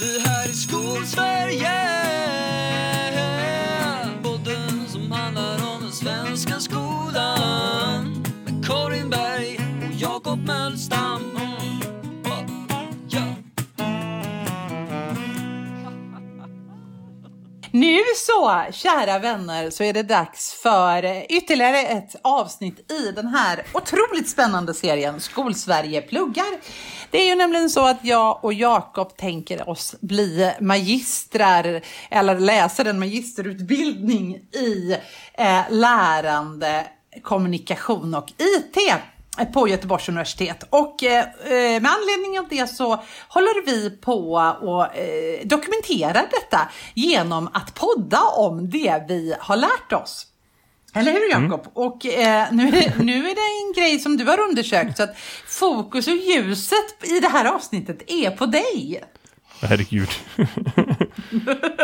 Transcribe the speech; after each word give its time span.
Det 0.00 0.28
här 0.28 0.48
är 0.48 0.52
Skolsverige. 0.52 1.72
Podden 4.22 4.88
som 4.88 5.12
handlar 5.12 5.74
om 5.74 5.82
den 5.82 5.92
svenska 5.92 6.60
skolan. 6.60 6.89
Nu 17.90 18.02
så, 18.16 18.64
kära 18.72 19.18
vänner, 19.18 19.70
så 19.70 19.84
är 19.84 19.92
det 19.92 20.02
dags 20.02 20.52
för 20.52 21.04
eh, 21.04 21.22
ytterligare 21.28 21.78
ett 21.80 22.16
avsnitt 22.22 22.92
i 22.92 23.12
den 23.12 23.26
här 23.26 23.66
otroligt 23.72 24.28
spännande 24.28 24.74
serien 24.74 25.20
Skolsverige 25.20 26.02
pluggar. 26.02 26.60
Det 27.10 27.18
är 27.18 27.26
ju 27.26 27.34
nämligen 27.34 27.70
så 27.70 27.86
att 27.86 28.04
jag 28.04 28.44
och 28.44 28.52
Jakob 28.52 29.16
tänker 29.16 29.68
oss 29.68 29.94
bli 30.00 30.52
magistrar 30.60 31.80
eller 32.10 32.40
läsa 32.40 32.82
en 32.82 32.98
magisterutbildning 32.98 34.34
i 34.36 34.96
eh, 35.34 35.62
lärande, 35.70 36.86
kommunikation 37.22 38.14
och 38.14 38.30
IT 38.30 38.92
på 39.44 39.68
Göteborgs 39.68 40.08
universitet. 40.08 40.64
Och 40.70 41.04
eh, 41.04 41.26
med 41.80 41.90
anledning 41.90 42.38
av 42.38 42.46
det 42.50 42.66
så 42.66 43.02
håller 43.28 43.66
vi 43.66 43.90
på 43.90 44.32
och 44.60 44.96
eh, 44.96 45.46
dokumenterar 45.46 46.26
detta 46.30 46.68
genom 46.94 47.48
att 47.52 47.74
podda 47.74 48.20
om 48.20 48.70
det 48.70 49.04
vi 49.08 49.34
har 49.40 49.56
lärt 49.56 49.92
oss. 49.92 50.26
Eller 50.94 51.12
hur 51.12 51.30
Jakob? 51.30 51.60
Mm. 51.60 51.72
Och 51.74 52.06
eh, 52.06 52.52
nu, 52.52 52.64
nu 53.00 53.28
är 53.28 53.34
det 53.34 53.66
en 53.66 53.82
grej 53.82 53.98
som 53.98 54.16
du 54.16 54.24
har 54.24 54.40
undersökt 54.40 54.96
så 54.96 55.02
att 55.02 55.18
fokus 55.46 56.06
och 56.06 56.16
ljuset 56.16 57.04
i 57.04 57.20
det 57.20 57.28
här 57.28 57.44
avsnittet 57.44 58.02
är 58.06 58.30
på 58.30 58.46
dig. 58.46 59.04
Herregud. 59.60 60.08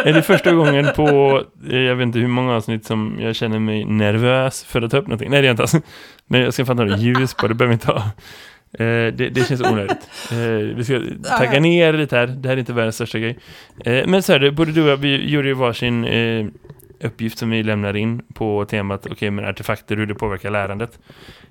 är 0.04 0.12
det 0.12 0.22
första 0.22 0.52
gången 0.52 0.86
på, 0.96 1.42
eh, 1.70 1.78
jag 1.78 1.96
vet 1.96 2.06
inte 2.06 2.18
hur 2.18 2.28
många 2.28 2.54
avsnitt 2.54 2.84
som 2.84 3.18
jag 3.20 3.36
känner 3.36 3.58
mig 3.58 3.84
nervös 3.84 4.64
för 4.64 4.82
att 4.82 4.90
ta 4.90 4.96
upp 4.96 5.06
någonting. 5.06 5.30
Nej, 5.30 5.42
det 5.42 5.48
är 5.48 5.50
inte 5.50 5.62
alls. 5.62 5.74
Men 6.26 6.40
jag 6.40 6.54
ska 6.54 6.64
fan 6.64 6.78
ha 6.78 6.84
det 6.84 6.96
ljus 6.96 7.34
på, 7.34 7.48
det 7.48 7.54
behöver 7.54 7.70
vi 7.70 7.74
inte 7.74 7.92
ha. 7.92 8.02
Eh, 8.78 9.12
det, 9.12 9.28
det, 9.28 9.48
känns 9.48 9.60
onödigt. 9.60 10.08
Eh, 10.32 10.76
vi 10.76 10.84
ska 10.84 11.00
tagga 11.38 11.60
ner 11.60 11.92
lite 11.92 12.16
här. 12.16 12.26
Det 12.26 12.48
här 12.48 12.56
är 12.56 12.60
inte 12.60 12.72
världens 12.72 12.94
största 12.94 13.18
grej. 13.18 13.38
Eh, 13.84 14.06
men 14.06 14.22
så 14.22 14.32
här, 14.32 14.50
både 14.50 14.72
du 14.72 14.82
och 14.82 14.88
jag, 14.88 14.96
vi 14.96 15.30
gjorde 15.30 15.48
ju 15.48 15.54
varsin 15.54 16.04
eh, 16.04 16.46
uppgift 17.00 17.38
som 17.38 17.50
vi 17.50 17.62
lämnar 17.62 17.96
in 17.96 18.22
på 18.34 18.64
temat 18.64 19.06
okay, 19.06 19.30
men 19.30 19.44
artefakter, 19.44 19.96
hur 19.96 20.06
det 20.06 20.14
påverkar 20.14 20.50
lärandet. 20.50 20.98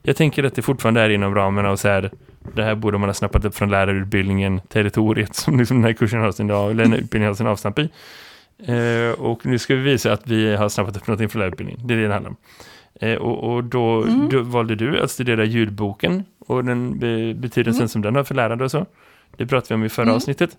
Jag 0.01 0.15
tänker 0.15 0.43
att 0.43 0.55
det 0.55 0.61
fortfarande 0.61 1.01
är 1.01 1.09
inom 1.09 1.35
ramen 1.35 1.65
av 1.65 1.75
så 1.75 1.87
här, 1.87 2.11
det 2.53 2.63
här 2.63 2.75
borde 2.75 2.97
man 2.97 3.09
ha 3.09 3.13
snappat 3.13 3.45
upp 3.45 3.55
från 3.55 3.69
lärarutbildningen, 3.69 4.59
territoriet 4.59 5.35
som 5.35 5.59
liksom 5.59 5.77
den 5.77 5.83
här 5.83 5.93
kursen 5.93 6.19
har 6.19 6.31
sin, 6.31 6.49
eller 6.49 6.83
den 6.83 6.91
här 6.91 6.99
utbildningen 6.99 7.27
har 7.27 7.35
sin 7.35 7.47
avstamp 7.47 7.79
i. 7.79 7.89
Eh, 8.57 9.19
och 9.19 9.45
nu 9.45 9.59
ska 9.59 9.75
vi 9.75 9.81
visa 9.81 10.13
att 10.13 10.27
vi 10.27 10.55
har 10.55 10.69
snappat 10.69 10.97
upp 10.97 11.07
någonting 11.07 11.29
från 11.29 11.39
lärarutbildningen. 11.39 11.87
Det 11.87 11.93
är 11.93 11.97
det 11.97 12.07
det 12.07 12.13
handlar 12.13 12.29
om. 12.29 12.37
Eh, 12.99 13.15
och, 13.15 13.53
och 13.53 13.63
då, 13.63 14.03
mm. 14.03 14.29
då, 14.29 14.41
valde 14.41 14.75
du 14.75 14.99
att 14.99 15.11
studera 15.11 15.45
ljudboken 15.45 16.23
och 16.39 16.65
den 16.65 16.99
be 16.99 17.33
betydelsen 17.33 17.81
mm. 17.81 17.89
som 17.89 18.01
den 18.01 18.15
har 18.15 18.23
för 18.23 18.35
lärande 18.35 18.63
och 18.63 18.71
så. 18.71 18.85
Det 19.37 19.47
pratade 19.47 19.67
vi 19.69 19.75
om 19.75 19.83
i 19.83 19.89
förra 19.89 20.03
mm. 20.03 20.15
avsnittet. 20.15 20.57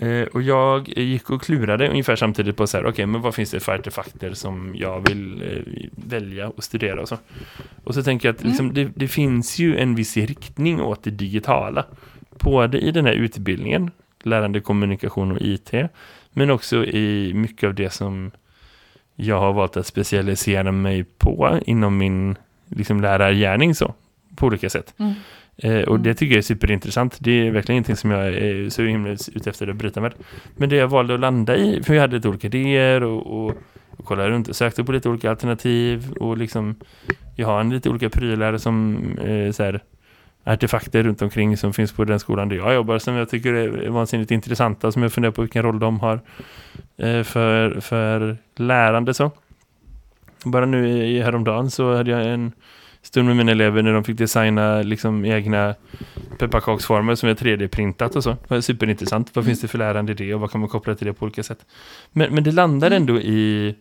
Eh, 0.00 0.22
och 0.22 0.42
jag 0.42 0.88
gick 0.88 1.30
och 1.30 1.42
klurade 1.42 1.88
ungefär 1.88 2.16
samtidigt 2.16 2.56
på 2.56 2.66
så 2.66 2.76
här, 2.76 2.84
okej, 2.84 2.90
okay, 2.90 3.06
men 3.06 3.20
vad 3.20 3.34
finns 3.34 3.50
det 3.50 3.60
för 3.60 3.74
artefakter 3.74 4.34
som 4.34 4.74
jag 4.76 5.08
vill 5.08 5.42
eh, 5.42 5.88
välja 5.90 6.48
och 6.48 6.64
studera 6.64 7.00
och 7.00 7.08
så. 7.08 7.18
Och 7.84 7.94
så 7.94 8.02
tänker 8.02 8.28
jag 8.28 8.34
att 8.34 8.44
liksom, 8.44 8.74
det, 8.74 8.90
det, 8.94 9.08
finns 9.08 9.58
ju 9.58 9.76
en 9.76 9.94
viss 9.94 10.16
riktning 10.16 10.80
åt 10.80 11.02
det 11.02 11.10
digitala. 11.10 11.84
Både 12.30 12.78
i 12.78 12.90
den 12.90 13.06
här 13.06 13.12
utbildningen, 13.12 13.90
lärande 14.22 14.60
kommunikation 14.60 15.32
och 15.32 15.38
IT, 15.40 15.72
men 16.30 16.50
också 16.50 16.84
i 16.84 17.34
mycket 17.34 17.66
av 17.66 17.74
det 17.74 17.90
som 17.90 18.30
jag 19.14 19.40
har 19.40 19.52
valt 19.52 19.76
att 19.76 19.86
specialisera 19.86 20.72
mig 20.72 21.04
på 21.04 21.60
inom 21.66 21.98
min 21.98 22.36
liksom, 22.68 23.00
lärargärning 23.00 23.74
så, 23.74 23.94
på 24.36 24.46
olika 24.46 24.70
sätt. 24.70 24.94
Mm. 24.98 25.14
Eh, 25.56 25.82
och 25.82 26.00
det 26.00 26.14
tycker 26.14 26.32
jag 26.32 26.38
är 26.38 26.42
superintressant. 26.42 27.16
Det 27.20 27.46
är 27.46 27.50
verkligen 27.50 27.76
ingenting 27.76 27.96
som 27.96 28.10
jag 28.10 28.28
är 28.28 28.70
så 28.70 28.82
himla 28.82 29.10
ute 29.10 29.50
efter 29.50 29.68
att 29.68 29.76
bryta 29.76 30.00
med. 30.00 30.14
Men 30.56 30.68
det 30.68 30.76
jag 30.76 30.88
valde 30.88 31.14
att 31.14 31.20
landa 31.20 31.56
i, 31.56 31.82
för 31.82 31.94
jag 31.94 32.00
hade 32.00 32.16
lite 32.16 32.28
olika 32.28 32.46
idéer 32.46 33.02
och, 33.02 33.26
och, 33.26 33.54
och 33.96 34.04
kollade 34.04 34.30
runt 34.30 34.48
och 34.48 34.56
sökte 34.56 34.84
på 34.84 34.92
lite 34.92 35.08
olika 35.08 35.30
alternativ 35.30 36.12
och 36.12 36.38
liksom 36.38 36.74
jag 37.34 37.46
har 37.46 37.60
en 37.60 37.70
lite 37.70 37.90
olika 37.90 38.10
prylar 38.10 38.58
som 38.58 38.98
eh, 39.18 39.52
så 39.52 39.62
här, 39.62 39.82
artefakter 40.44 41.02
runt 41.02 41.22
omkring 41.22 41.56
som 41.56 41.72
finns 41.72 41.92
på 41.92 42.04
den 42.04 42.20
skolan 42.20 42.48
där 42.48 42.56
jag 42.56 42.74
jobbar 42.74 42.98
som 42.98 43.14
jag 43.14 43.28
tycker 43.28 43.54
är 43.54 43.88
vansinnigt 43.88 44.30
intressanta 44.30 44.92
som 44.92 45.02
jag 45.02 45.12
funderar 45.12 45.32
på 45.32 45.42
vilken 45.42 45.62
roll 45.62 45.78
de 45.78 46.00
har 46.00 46.20
eh, 46.96 47.22
för, 47.22 47.80
för 47.80 48.36
lärande 48.56 49.14
så. 49.14 49.30
Bara 50.44 50.66
nu 50.66 50.88
i 50.88 51.22
häromdagen 51.22 51.70
så 51.70 51.96
hade 51.96 52.10
jag 52.10 52.26
en 52.26 52.52
stund 53.06 53.28
med 53.28 53.36
mina 53.36 53.52
elever 53.52 53.82
när 53.82 53.92
de 53.92 54.04
fick 54.04 54.18
designa 54.18 54.82
liksom 54.82 55.24
egna 55.24 55.74
pepparkaksformer 56.38 57.14
som 57.14 57.28
är 57.28 57.34
3D-printat 57.34 58.16
och 58.16 58.22
så. 58.22 58.30
Det 58.30 58.50
var 58.50 58.60
superintressant. 58.60 59.36
Vad 59.36 59.44
finns 59.44 59.60
det 59.60 59.68
för 59.68 59.78
lärande 59.78 60.12
i 60.12 60.14
det 60.14 60.34
och 60.34 60.40
vad 60.40 60.50
kan 60.50 60.60
man 60.60 60.70
koppla 60.70 60.94
till 60.94 61.06
det 61.06 61.12
på 61.12 61.24
olika 61.24 61.42
sätt? 61.42 61.66
Men, 62.12 62.34
men 62.34 62.44
det 62.44 62.52
landar 62.52 62.86
mm. 62.86 62.96
ändå 62.96 63.20
i 63.20 63.74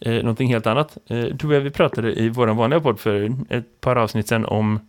eh, 0.00 0.12
någonting 0.12 0.48
helt 0.48 0.66
annat. 0.66 0.98
Eh, 1.06 1.36
tror 1.36 1.54
jag 1.54 1.60
vi 1.60 1.70
pratade 1.70 2.20
i 2.20 2.28
vår 2.28 2.46
vanliga 2.46 2.80
podd 2.80 3.00
för 3.00 3.32
ett 3.50 3.80
par 3.80 3.96
avsnitt 3.96 4.28
sedan 4.28 4.44
om 4.44 4.80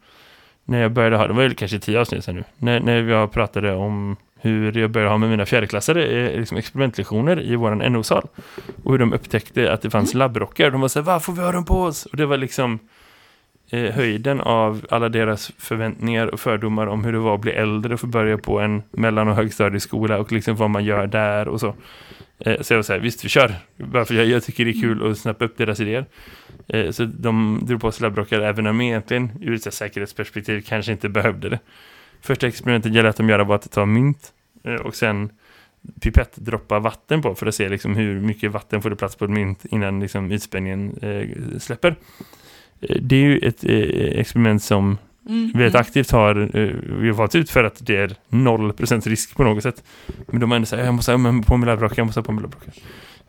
när 0.66 0.82
jag 0.82 0.92
började 0.92 1.18
ha, 1.18 1.28
det 1.28 1.34
var 1.34 1.44
ju 1.44 1.54
kanske 1.54 1.80
tio 1.80 2.00
avsnitt 2.00 2.24
sedan 2.24 2.36
nu, 2.36 2.44
när, 2.58 2.80
när 2.80 3.04
jag 3.04 3.32
pratade 3.32 3.76
om 3.76 4.16
hur 4.42 4.78
jag 4.78 4.92
började 4.92 5.12
ha 5.12 5.18
med 5.18 5.30
mina 5.30 5.46
fjärdeklassare 5.46 6.06
eh, 6.06 6.40
liksom 6.40 6.58
experimentlektioner 6.58 7.42
i 7.42 7.56
våran 7.56 7.94
NO-sal. 7.94 8.28
Och 8.84 8.92
hur 8.92 9.00
de 9.00 9.14
upptäckte 9.14 9.74
att 9.74 9.82
det 9.82 9.90
fanns 9.90 10.14
mm. 10.14 10.20
labbrockar. 10.20 10.72
De 10.72 10.82
var 10.82 10.88
så 10.88 11.00
här, 11.00 11.06
varför 11.06 11.26
får 11.26 11.34
vi 11.34 11.42
ha 11.42 11.52
dem 11.52 11.66
på 11.66 11.82
oss? 11.82 12.06
Och 12.06 12.18
det 12.18 12.26
var 12.26 12.38
liksom 12.38 12.80
eh, 13.72 13.94
höjden 13.94 14.42
av 14.42 14.86
alla 14.90 15.10
deras 15.10 15.52
förväntningar 15.58 16.28
och 16.28 16.40
fördomar 16.40 16.88
om 16.88 17.04
hur 17.06 17.14
det 17.14 17.20
var 17.20 17.36
att 17.36 17.42
bli 17.42 17.52
äldre 17.52 17.94
och 17.94 18.00
få 18.00 18.08
börja 18.08 18.38
på 18.38 18.60
en 18.60 18.84
mellan- 18.92 19.28
och 19.28 19.36
högstadieskola 19.36 20.18
och 20.18 20.32
liksom 20.32 20.56
vad 20.56 20.70
man 20.70 20.86
gör 20.86 21.08
där 21.08 21.48
och 21.48 21.60
så. 21.60 21.76
Eh, 22.40 22.62
så 22.62 22.74
jag 22.74 22.78
var 22.78 22.84
så 22.84 22.94
här, 22.94 23.00
visst 23.00 23.26
vi 23.26 23.30
kör. 23.30 23.56
Varför 23.78 24.16
jag, 24.16 24.26
jag 24.26 24.44
tycker 24.44 24.66
det 24.66 24.72
är 24.72 24.82
kul 24.82 25.12
att 25.12 25.18
snappa 25.18 25.46
upp 25.46 25.58
deras 25.58 25.80
idéer. 25.80 26.06
Eh, 26.68 26.92
så 26.92 27.06
de 27.06 27.62
drog 27.64 27.82
på 27.82 27.92
sig 27.92 28.04
labbrockar 28.04 28.42
även 28.42 28.68
om 28.68 28.82
egentligen 28.82 29.32
ur 29.42 29.54
ett 29.54 29.74
säkerhetsperspektiv 29.74 30.62
kanske 30.62 30.92
inte 30.92 31.10
behövde 31.10 31.50
det. 31.50 31.60
Första 32.22 32.48
experimentet 32.48 32.94
gällde 32.94 33.10
att 33.10 33.18
de 33.18 33.30
gör 33.30 33.40
var 33.40 33.56
att 33.56 33.72
ta 33.72 33.86
mynt 33.86 34.34
eh, 34.64 34.74
och 34.74 34.96
sen 34.96 35.30
pipett 36.02 36.36
droppa 36.36 36.80
vatten 36.80 37.22
på 37.22 37.36
för 37.36 37.48
att 37.48 37.56
se 37.56 37.70
liksom 37.70 37.96
hur 37.96 38.22
mycket 38.22 38.52
vatten 38.52 38.82
får 38.82 38.90
det 38.90 38.96
plats 38.96 39.16
på 39.16 39.26
ett 39.26 39.32
mynt 39.32 39.66
innan 39.66 40.00
liksom 40.00 40.32
ytspänningen 40.32 40.98
eh, 41.02 41.60
släpper. 41.60 41.96
Eh, 42.82 42.96
det 43.02 43.16
är 43.16 43.20
ju 43.20 43.38
ett 43.38 43.64
eh, 43.64 44.20
experiment 44.20 44.64
som 44.64 44.98
mm, 45.30 45.52
väldigt 45.54 45.74
mm. 45.74 45.82
aktivt 45.82 46.12
har 46.12 46.58
eh, 46.58 46.70
vi 47.00 47.08
har 47.08 47.16
valt 47.16 47.36
ut 47.36 47.50
för 47.50 47.64
att 47.64 47.86
det 47.86 47.96
är 47.96 48.16
0% 48.30 49.10
risk 49.10 49.36
på 49.36 49.44
något 49.44 49.64
sätt. 49.64 49.84
Men 50.28 50.40
de 50.40 50.52
har 50.52 50.56
ändå 50.56 50.66
sagt 50.66 50.86
jag 50.86 50.94
måste 50.94 51.12
ha 51.12 51.44
på 51.48 51.58
mig 51.58 51.68
labbrockar, 51.68 51.98
jag 51.98 52.06
måste 52.06 52.20
ha 52.20 52.26
på 52.26 52.32
mig 52.32 52.42
labbrockar. 52.42 52.74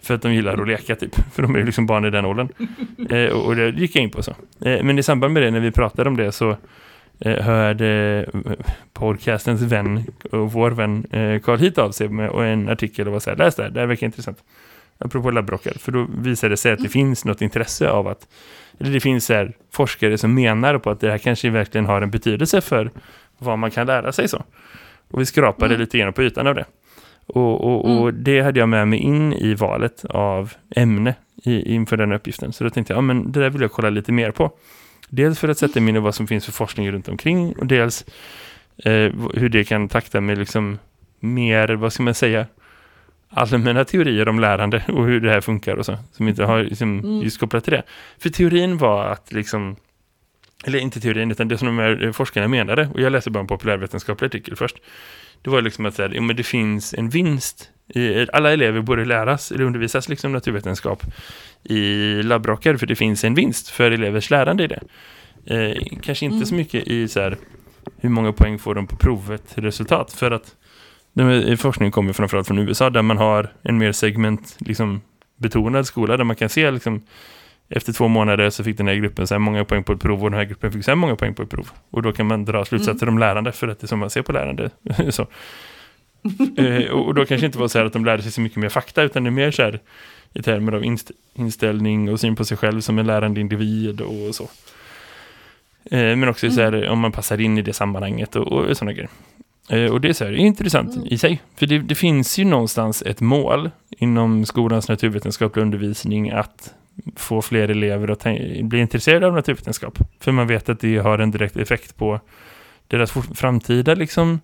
För 0.02 0.14
att 0.14 0.22
de 0.22 0.34
gillar 0.34 0.62
att 0.62 0.68
leka 0.68 0.96
typ. 0.96 1.14
För 1.32 1.42
de 1.42 1.56
är 1.56 1.64
liksom 1.64 1.86
barn 1.86 2.04
i 2.04 2.10
den 2.10 2.24
åldern. 2.24 2.48
eh, 3.10 3.26
och, 3.26 3.56
det 3.56 3.70
gick 3.70 3.96
jag 3.96 4.02
in 4.02 4.10
på 4.10 4.22
så. 4.22 4.30
Eh, 4.60 4.82
men 4.82 4.98
i 4.98 5.02
samband 5.02 5.34
med 5.34 5.42
det, 5.42 5.50
när 5.50 5.60
vi 5.60 5.70
pratade 5.70 6.10
om 6.10 6.16
det 6.16 6.32
så 6.32 6.56
eh, 7.18 7.44
hörde 7.44 8.26
podcastens 8.92 9.62
vän 9.62 10.04
och 10.32 10.52
vår 10.52 10.70
vän 10.70 11.06
eh, 11.10 11.40
Carl 11.40 11.58
hit 11.58 11.78
av 11.78 11.90
sig 11.90 12.08
med 12.08 12.30
och 12.30 12.44
en 12.44 12.68
artikel 12.68 13.06
och 13.06 13.12
var 13.12 13.20
så 13.20 13.30
här, 13.30 13.36
läs 13.36 13.54
det 13.54 13.62
här, 13.62 13.70
det 13.70 13.80
här 13.80 13.86
verkar 13.86 14.06
intressant. 14.06 14.38
Apropå 15.04 15.30
labbrockar, 15.30 15.72
för 15.78 15.92
då 15.92 16.06
visade 16.18 16.52
det 16.52 16.56
sig 16.56 16.72
att 16.72 16.78
det 16.78 16.82
mm. 16.82 16.92
finns 16.92 17.24
något 17.24 17.42
intresse 17.42 17.90
av 17.90 18.08
att, 18.08 18.28
eller 18.78 18.90
det 18.90 19.00
finns 19.00 19.28
här 19.28 19.52
forskare 19.72 20.18
som 20.18 20.34
menar 20.34 20.78
på 20.78 20.90
att 20.90 21.00
det 21.00 21.10
här 21.10 21.18
kanske 21.18 21.50
verkligen 21.50 21.86
har 21.86 22.02
en 22.02 22.10
betydelse 22.10 22.60
för 22.60 22.90
vad 23.38 23.58
man 23.58 23.70
kan 23.70 23.86
lära 23.86 24.12
sig 24.12 24.28
så. 24.28 24.44
Och 25.10 25.20
vi 25.20 25.26
skrapade 25.26 25.74
mm. 25.74 25.80
lite 25.80 25.98
grann 25.98 26.12
på 26.12 26.22
ytan 26.22 26.46
av 26.46 26.54
det. 26.54 26.64
Och, 27.26 27.64
och, 27.64 27.84
och 27.84 28.08
mm. 28.08 28.24
det 28.24 28.40
hade 28.40 28.60
jag 28.60 28.68
med 28.68 28.88
mig 28.88 28.98
in 28.98 29.32
i 29.32 29.54
valet 29.54 30.04
av 30.04 30.52
ämne 30.76 31.14
i, 31.44 31.74
inför 31.74 31.96
den 31.96 32.12
uppgiften. 32.12 32.52
Så 32.52 32.64
då 32.64 32.70
tänkte 32.70 32.92
jag, 32.92 32.98
ja 32.98 33.02
men 33.02 33.32
det 33.32 33.40
där 33.40 33.50
vill 33.50 33.62
jag 33.62 33.72
kolla 33.72 33.90
lite 33.90 34.12
mer 34.12 34.30
på. 34.30 34.52
Dels 35.08 35.38
för 35.38 35.48
att 35.48 35.58
sätta 35.58 35.80
mig 35.80 35.88
in 35.88 35.96
i 35.96 35.98
vad 35.98 36.14
som 36.14 36.26
finns 36.26 36.44
för 36.44 36.52
forskning 36.52 36.92
runt 36.92 37.08
omkring 37.08 37.52
och 37.52 37.66
dels 37.66 38.04
eh, 38.84 39.12
hur 39.34 39.48
det 39.48 39.64
kan 39.64 39.88
takta 39.88 40.20
med 40.20 40.38
liksom 40.38 40.78
mer, 41.20 41.68
vad 41.68 41.92
ska 41.92 42.02
man 42.02 42.14
säga, 42.14 42.46
allmänna 43.30 43.84
teorier 43.84 44.28
om 44.28 44.40
lärande 44.40 44.84
och 44.88 45.06
hur 45.06 45.20
det 45.20 45.30
här 45.30 45.40
funkar 45.40 45.76
och 45.76 45.86
så. 45.86 45.98
Som 46.12 46.28
inte 46.28 46.44
har 46.44 46.62
liksom, 46.62 46.98
mm. 46.98 47.22
just 47.22 47.40
kopplat 47.40 47.64
till 47.64 47.72
det. 47.72 47.82
För 48.18 48.28
teorin 48.28 48.78
var 48.78 49.04
att 49.04 49.32
liksom, 49.32 49.76
eller 50.64 50.78
inte 50.78 51.00
teorin 51.00 51.30
utan 51.30 51.48
det 51.48 51.58
som 51.58 51.66
de 51.66 51.78
här 51.78 52.12
forskarna 52.12 52.48
menade, 52.48 52.88
och 52.94 53.00
jag 53.00 53.12
läser 53.12 53.30
bara 53.30 53.40
en 53.40 53.46
populärvetenskaplig 53.46 54.26
artikel 54.26 54.56
först. 54.56 54.76
Det 55.42 55.50
var 55.50 55.62
liksom 55.62 55.86
att 55.86 55.94
säga, 55.94 56.10
ja, 56.12 56.20
men 56.20 56.36
det 56.36 56.42
finns 56.42 56.94
en 56.94 57.08
vinst. 57.08 57.70
I, 57.94 58.26
alla 58.32 58.52
elever 58.52 58.80
borde 58.80 59.04
läras 59.04 59.52
eller 59.52 59.64
undervisas 59.64 60.08
liksom 60.08 60.32
naturvetenskap 60.32 61.02
i 61.62 62.22
labbrockar 62.22 62.76
för 62.76 62.86
det 62.86 62.96
finns 62.96 63.24
en 63.24 63.34
vinst 63.34 63.68
för 63.68 63.90
elevers 63.90 64.30
lärande 64.30 64.64
i 64.64 64.66
det. 64.66 64.80
Eh, 65.46 65.82
kanske 66.02 66.24
inte 66.24 66.36
mm. 66.36 66.46
så 66.46 66.54
mycket 66.54 66.86
i 66.86 67.08
så 67.08 67.20
här, 67.20 67.36
hur 68.00 68.08
många 68.08 68.32
poäng 68.32 68.58
får 68.58 68.74
de 68.74 68.86
på 68.86 68.96
provet 68.96 69.52
resultat 69.54 70.12
för 70.12 70.30
att 70.30 70.56
Den 71.12 71.58
forskningen 71.58 71.92
kommer 71.92 72.12
framförallt 72.12 72.46
från 72.46 72.58
USA 72.58 72.90
där 72.90 73.02
man 73.02 73.18
har 73.18 73.52
en 73.62 73.78
mer 73.78 73.92
segment 73.92 74.56
liksom, 74.58 75.00
betonad 75.36 75.86
skola 75.86 76.16
där 76.16 76.24
man 76.24 76.36
kan 76.36 76.48
se 76.48 76.70
liksom, 76.70 77.02
efter 77.68 77.92
två 77.92 78.08
månader 78.08 78.50
så 78.50 78.64
fick 78.64 78.76
den 78.76 78.88
här 78.88 78.94
gruppen 78.94 79.26
så 79.26 79.34
här 79.34 79.38
många 79.38 79.64
poäng 79.64 79.84
på 79.84 79.92
ett 79.92 80.00
prov 80.00 80.24
och 80.24 80.30
den 80.30 80.38
här 80.38 80.44
gruppen 80.44 80.72
fick 80.72 80.84
så 80.84 80.90
här 80.90 80.96
många 80.96 81.16
poäng 81.16 81.34
på 81.34 81.42
ett 81.42 81.50
prov. 81.50 81.70
Och 81.90 82.02
då 82.02 82.12
kan 82.12 82.26
man 82.26 82.44
dra 82.44 82.64
slutsatser 82.64 83.06
mm. 83.06 83.14
om 83.14 83.18
lärande 83.18 83.52
för 83.52 83.68
att 83.68 83.80
det 83.80 83.84
är 83.84 83.88
som 83.88 83.98
man 83.98 84.10
ser 84.10 84.22
på 84.22 84.32
lärande. 84.32 84.70
så. 85.10 85.26
eh, 86.56 86.90
och 86.90 87.14
då 87.14 87.26
kanske 87.26 87.46
inte 87.46 87.58
var 87.58 87.68
så 87.68 87.78
här 87.78 87.86
att 87.86 87.92
de 87.92 88.04
lärde 88.04 88.22
sig 88.22 88.32
så 88.32 88.40
mycket 88.40 88.58
mer 88.58 88.68
fakta 88.68 89.02
utan 89.02 89.24
det 89.24 89.28
är 89.28 89.32
mer 89.32 89.50
så 89.50 89.62
här 89.62 89.80
i 90.32 90.42
termer 90.42 90.72
av 90.72 90.84
inst 90.84 91.10
inställning 91.34 92.12
och 92.12 92.20
syn 92.20 92.36
på 92.36 92.44
sig 92.44 92.56
själv 92.56 92.80
som 92.80 92.98
en 92.98 93.06
lärande 93.06 93.40
individ 93.40 94.00
och 94.00 94.34
så. 94.34 94.44
Eh, 95.84 96.16
men 96.16 96.28
också 96.28 96.50
så 96.50 96.60
här, 96.60 96.72
mm. 96.72 96.90
om 96.90 96.98
man 96.98 97.12
passar 97.12 97.40
in 97.40 97.58
i 97.58 97.62
det 97.62 97.72
sammanhanget 97.72 98.36
och, 98.36 98.52
och 98.52 98.76
sådana 98.76 98.92
grejer. 98.92 99.10
Eh, 99.70 99.92
och 99.92 100.00
det 100.00 100.08
är 100.08 100.12
så 100.12 100.24
här, 100.24 100.32
intressant 100.32 100.96
mm. 100.96 101.06
i 101.06 101.18
sig. 101.18 101.40
För 101.56 101.66
det, 101.66 101.78
det, 101.78 101.94
finns 101.94 102.38
ju 102.38 102.44
någonstans 102.44 103.02
ett 103.02 103.20
mål 103.20 103.70
inom 103.90 104.46
skolans 104.46 104.88
naturvetenskapliga 104.88 105.64
undervisning 105.64 106.30
att 106.30 106.74
få 107.16 107.42
fler 107.42 107.68
elever 107.68 108.08
att 108.08 108.26
bli 108.62 108.80
intresserade 108.80 109.26
av 109.26 109.34
naturvetenskap. 109.34 109.98
För 110.20 110.32
man 110.32 110.46
vet 110.46 110.68
att 110.68 110.80
det 110.80 110.98
har 110.98 111.18
en 111.18 111.30
direkt 111.30 111.56
effekt 111.56 111.96
på 111.96 112.20
deras 112.88 113.12
framtida 113.34 113.94
liksom, 113.94 114.40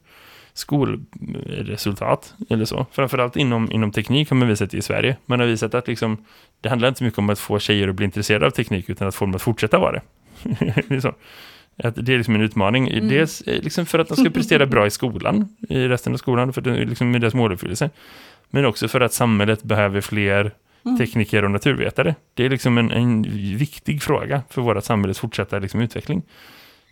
skolresultat 0.52 2.34
eller 2.50 2.64
så. 2.64 2.86
Framförallt 2.92 3.36
inom, 3.36 3.72
inom 3.72 3.92
teknik 3.92 4.30
har 4.30 4.36
man 4.36 4.48
visat 4.48 4.70
det 4.70 4.76
i 4.76 4.82
Sverige. 4.82 5.16
Man 5.26 5.40
har 5.40 5.46
visat 5.46 5.74
att 5.74 5.88
liksom, 5.88 6.24
det 6.60 6.68
handlar 6.68 6.88
inte 6.88 6.98
så 6.98 7.04
mycket 7.04 7.18
om 7.18 7.30
att 7.30 7.38
få 7.38 7.58
tjejer 7.58 7.88
att 7.88 7.94
bli 7.94 8.04
intresserade 8.04 8.46
av 8.46 8.50
teknik 8.50 8.88
utan 8.88 9.08
att 9.08 9.14
få 9.14 9.24
dem 9.24 9.34
att 9.34 9.42
fortsätta 9.42 9.78
vara 9.78 9.92
det. 9.92 10.02
det. 10.88 11.14
Att 11.78 12.06
det 12.06 12.14
är 12.14 12.16
liksom 12.16 12.34
en 12.34 12.40
utmaning. 12.40 12.88
Mm. 12.88 13.08
Dels 13.08 13.40
eh, 13.40 13.62
liksom 13.62 13.86
för 13.86 13.98
att 13.98 14.08
de 14.08 14.16
ska 14.16 14.30
prestera 14.30 14.66
bra 14.66 14.86
i 14.86 14.90
skolan, 14.90 15.48
i 15.68 15.88
resten 15.88 16.12
av 16.12 16.16
skolan, 16.16 16.52
för 16.52 16.60
det 16.60 16.70
är 16.70 16.86
liksom 16.86 17.12
deras 17.12 17.34
måluppfyllelse. 17.34 17.90
Men 18.50 18.64
också 18.64 18.88
för 18.88 19.00
att 19.00 19.12
samhället 19.12 19.62
behöver 19.62 20.00
fler 20.00 20.54
mm. 20.84 20.98
tekniker 20.98 21.44
och 21.44 21.50
naturvetare. 21.50 22.14
Det 22.34 22.44
är 22.44 22.50
liksom 22.50 22.78
en, 22.78 22.90
en 22.90 23.22
viktig 23.56 24.02
fråga 24.02 24.42
för 24.50 24.62
vårt 24.62 24.84
samhälles 24.84 25.18
fortsatta 25.18 25.58
liksom, 25.58 25.80
utveckling. 25.80 26.22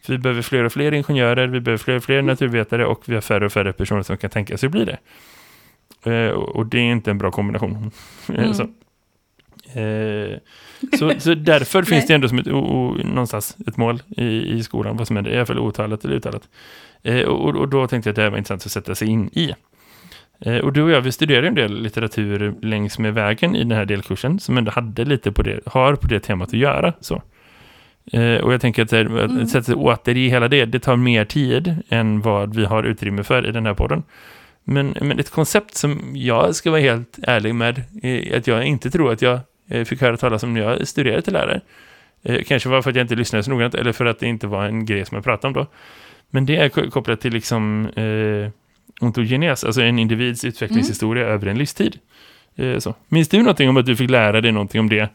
För 0.05 0.13
vi 0.13 0.19
behöver 0.19 0.43
fler 0.43 0.65
och 0.65 0.73
fler 0.73 0.93
ingenjörer, 0.93 1.47
vi 1.47 1.61
behöver 1.61 1.79
fler 1.79 1.97
och 1.97 2.05
fler 2.05 2.19
mm. 2.19 2.27
naturvetare 2.27 2.87
och 2.87 3.03
vi 3.07 3.15
har 3.15 3.21
färre 3.21 3.47
och 3.47 3.53
färre 3.53 3.73
personer 3.73 4.03
som 4.03 4.17
kan 4.17 4.31
tänka 4.31 4.59
sig 4.59 4.67
att 4.67 4.73
bli 4.73 4.85
det. 4.85 4.99
Eh, 6.11 6.31
och 6.31 6.67
det 6.67 6.79
är 6.79 6.83
inte 6.83 7.11
en 7.11 7.19
bra 7.19 7.31
kombination. 7.31 7.91
Mm. 8.29 8.75
Eh, 9.73 10.39
så, 10.99 11.13
så 11.19 11.35
därför 11.35 11.83
finns 11.93 12.07
det 12.07 12.15
ändå 12.15 12.29
som 12.29 12.39
ett, 12.39 12.49
o, 12.49 12.59
o, 12.59 12.97
någonstans 13.05 13.57
ett 13.67 13.77
mål 13.77 14.03
i, 14.17 14.53
i 14.53 14.63
skolan, 14.63 14.97
vad 14.97 15.07
som 15.07 15.17
är 15.17 15.29
i 15.29 15.37
alla 15.37 15.47
fall 15.47 15.59
otalat 15.59 16.05
eller 16.05 16.17
uttalat. 16.17 16.49
Eh, 17.03 17.21
och, 17.21 17.57
och, 17.57 17.69
då 17.69 17.87
tänkte 17.87 18.09
jag 18.09 18.13
att 18.13 18.17
det 18.17 18.23
här 18.23 18.31
var 18.31 18.39
intressant 18.39 18.67
att 18.67 18.73
sätta 18.73 18.95
sig 18.95 19.09
in 19.09 19.31
i. 19.33 19.55
Eh, 20.41 20.57
och 20.57 20.73
du 20.73 20.83
och 20.83 20.91
jag, 20.91 21.01
vi 21.01 21.13
studerade 21.13 21.49
en 21.49 21.55
del 21.55 21.83
litteratur 21.83 22.55
längs 22.63 22.99
med 22.99 23.15
vägen 23.15 23.57
i 23.57 23.59
den 23.59 23.79
här 23.79 23.85
delkursen 23.85 24.39
som 24.39 24.59
ändå 24.59 24.71
hade 24.71 25.05
lite 25.05 25.33
på 25.33 25.43
det, 25.43 25.61
har 25.67 25.95
på 25.95 26.07
det 26.07 26.21
temat 26.21 26.49
att 26.49 26.55
göra. 26.55 26.93
Så. 27.01 27.23
Eh, 28.13 28.37
och 28.37 28.53
jag 28.53 28.61
tänker 28.61 28.83
att, 28.83 28.93
att 28.93 29.31
mm. 29.31 29.47
sätta 29.47 29.65
sig 29.65 29.75
åter 29.75 30.17
i 30.17 30.29
hela 30.29 30.49
det, 30.49 30.65
det 30.65 30.79
tar 30.79 30.97
mer 30.97 31.25
tid 31.25 31.77
än 31.89 32.21
vad 32.21 32.57
vi 32.57 32.65
har 32.65 32.83
utrymme 32.83 33.23
för 33.23 33.49
i 33.49 33.53
den 33.53 33.67
här 33.67 33.75
podden. 33.75 34.03
Men, 34.65 34.97
men 35.01 35.19
ett 35.19 35.31
koncept 35.31 35.75
som 35.75 36.13
jag 36.15 36.55
ska 36.55 36.71
vara 36.71 36.81
helt 36.81 37.19
ärlig 37.23 37.55
med 37.55 37.83
är 38.03 38.39
att 38.39 38.47
jag 38.47 38.65
inte 38.65 38.91
tror 38.91 39.13
att 39.13 39.23
jag 39.23 39.41
fick 39.85 40.01
höra 40.01 40.17
talas 40.17 40.43
om 40.43 40.55
när 40.55 40.61
jag 40.61 40.89
studerade 40.89 41.23
till 41.23 41.33
lärare. 41.33 41.61
Eh, 42.23 42.43
kanske 42.43 42.69
var 42.69 42.83
för 42.83 42.91
att 42.91 42.97
jag 42.97 43.05
inte 43.05 43.15
lyssnade 43.15 43.43
så 43.43 43.51
noggrant 43.51 43.75
eller 43.75 43.93
för 43.93 44.07
att 44.07 44.19
det 44.19 44.27
inte 44.27 44.47
var 44.47 44.65
en 44.65 44.87
grej 44.87 45.05
som 45.05 45.15
jag 45.15 45.25
pratade 45.25 45.47
om 45.47 45.53
då. 45.53 45.67
Men 46.31 46.47
det 46.47 46.57
är 46.57 46.91
kopplat 46.91 47.21
till 47.21 47.33
liksom 47.33 47.87
eh, 47.97 48.51
ontogenes, 49.01 49.65
alltså 49.65 49.83
en 49.83 49.99
individs 49.99 50.45
utvecklingshistoria 50.45 51.23
mm. 51.23 51.35
över 51.35 51.47
en 51.47 51.59
livstid. 51.59 51.99
Eh, 52.57 52.79
så. 52.79 52.95
Minns 53.09 53.29
du 53.29 53.39
någonting 53.39 53.69
om 53.69 53.77
att 53.77 53.87
du 53.87 53.97
fick 53.97 54.11
lära 54.11 54.41
dig 54.41 54.53
någonting 54.53 54.81
om 54.81 54.89
det 54.89 55.09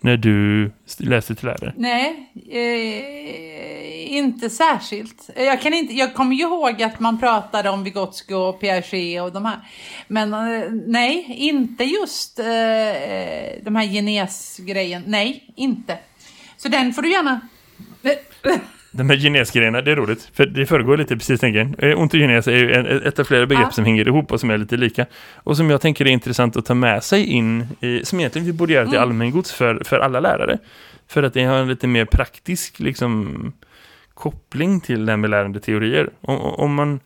när 0.00 0.16
du 0.16 0.72
läste 0.98 1.34
till 1.34 1.46
lärare? 1.46 1.74
Nej, 1.76 2.32
eh, 2.50 4.16
inte 4.16 4.50
särskilt. 4.50 5.30
Jag, 5.36 5.62
kan 5.62 5.74
inte, 5.74 5.94
jag 5.94 6.14
kommer 6.14 6.36
ju 6.36 6.42
ihåg 6.42 6.82
att 6.82 7.00
man 7.00 7.18
pratade 7.18 7.70
om 7.70 7.84
Vygotsky 7.84 8.34
och 8.34 8.60
Piaget 8.60 9.22
och 9.22 9.32
de 9.32 9.44
här. 9.44 9.58
Men 10.08 10.34
eh, 10.34 10.70
nej, 10.86 11.34
inte 11.38 11.84
just 11.84 12.38
eh, 12.38 12.46
eh, 12.46 13.52
de 13.62 13.76
här 13.76 13.86
genesgrejen. 13.86 15.02
Nej, 15.06 15.52
inte. 15.56 15.98
Så 16.56 16.68
den 16.68 16.92
får 16.92 17.02
du 17.02 17.12
gärna... 17.12 17.40
De 18.96 19.10
här 19.10 19.16
genesgrejerna, 19.16 19.80
det 19.80 19.92
är 19.92 19.96
roligt. 19.96 20.30
För 20.32 20.46
det 20.46 20.66
föregår 20.66 20.96
lite 20.96 21.16
precis 21.16 21.40
den 21.40 21.52
grejen. 21.52 21.74
Eh, 21.78 22.00
Ontogenes 22.00 22.48
är 22.48 22.56
ju 22.56 22.72
en, 22.72 22.86
ett 22.86 23.18
av 23.18 23.24
flera 23.24 23.46
begrepp 23.46 23.66
ja. 23.66 23.70
som 23.70 23.84
hänger 23.84 24.08
ihop 24.08 24.32
och 24.32 24.40
som 24.40 24.50
är 24.50 24.58
lite 24.58 24.76
lika. 24.76 25.06
Och 25.34 25.56
som 25.56 25.70
jag 25.70 25.80
tänker 25.80 26.04
är 26.04 26.10
intressant 26.10 26.56
att 26.56 26.66
ta 26.66 26.74
med 26.74 27.04
sig 27.04 27.24
in 27.24 27.68
i, 27.80 28.04
som 28.04 28.20
egentligen 28.20 28.46
vi 28.46 28.52
borde 28.52 28.72
göra 28.72 28.84
till 28.84 28.94
mm. 28.94 29.02
allmängods 29.02 29.52
för, 29.52 29.82
för 29.84 29.98
alla 29.98 30.20
lärare. 30.20 30.58
För 31.08 31.22
att 31.22 31.34
det 31.34 31.44
har 31.44 31.56
en 31.56 31.68
lite 31.68 31.86
mer 31.86 32.04
praktisk 32.04 32.80
liksom, 32.80 33.52
koppling 34.14 34.80
till 34.80 35.06
det 35.06 35.12
här 35.12 35.16
med 35.16 35.30
lärandeteorier. 35.30 36.10
Om, 36.20 36.36
om 36.40 36.74
man 36.74 37.00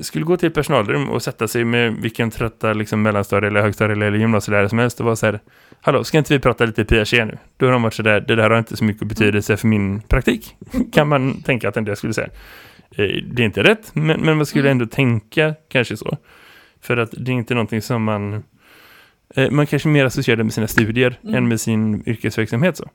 skulle 0.00 0.24
gå 0.24 0.36
till 0.36 0.50
personalrum 0.50 1.10
och 1.10 1.22
sätta 1.22 1.48
sig 1.48 1.64
med 1.64 1.94
vilken 1.94 2.30
trötta 2.30 2.72
liksom, 2.72 3.02
mellanstadie 3.02 3.48
eller 3.48 3.62
högstadie 3.62 3.92
eller 3.92 4.18
gymnasielärare 4.18 4.68
som 4.68 4.78
helst 4.78 5.00
och 5.00 5.06
vara 5.06 5.16
så 5.16 5.26
här, 5.26 5.40
hallå, 5.80 6.04
ska 6.04 6.18
inte 6.18 6.34
vi 6.34 6.40
prata 6.40 6.64
lite 6.64 6.84
Piaget 6.84 7.26
nu? 7.26 7.38
Då 7.56 7.66
har 7.66 7.72
de 7.72 7.82
varit 7.82 7.94
så 7.94 8.02
där, 8.02 8.20
det 8.20 8.36
där 8.36 8.50
har 8.50 8.58
inte 8.58 8.76
så 8.76 8.84
mycket 8.84 9.08
betydelse 9.08 9.56
för 9.56 9.68
min 9.68 10.00
praktik. 10.00 10.56
kan 10.92 11.08
man 11.08 11.42
tänka 11.42 11.68
att 11.68 11.76
en 11.76 11.84
del 11.84 11.96
skulle 11.96 12.14
säga. 12.14 12.28
Eh, 12.90 13.06
det 13.32 13.42
är 13.42 13.46
inte 13.46 13.62
rätt, 13.62 13.90
men, 13.94 14.20
men 14.20 14.36
man 14.36 14.46
skulle 14.46 14.70
mm. 14.70 14.80
ändå 14.80 14.86
tänka 14.86 15.54
kanske 15.68 15.96
så. 15.96 16.16
För 16.80 16.96
att 16.96 17.10
det 17.10 17.30
är 17.30 17.34
inte 17.34 17.54
någonting 17.54 17.82
som 17.82 18.02
man... 18.02 18.44
Eh, 19.34 19.50
man 19.50 19.66
kanske 19.66 19.88
mer 19.88 20.04
associerar 20.04 20.36
det 20.36 20.44
med 20.44 20.52
sina 20.52 20.68
studier 20.68 21.18
mm. 21.22 21.34
än 21.34 21.48
med 21.48 21.60
sin 21.60 22.08
yrkesverksamhet 22.08 22.76
så. 22.76 22.90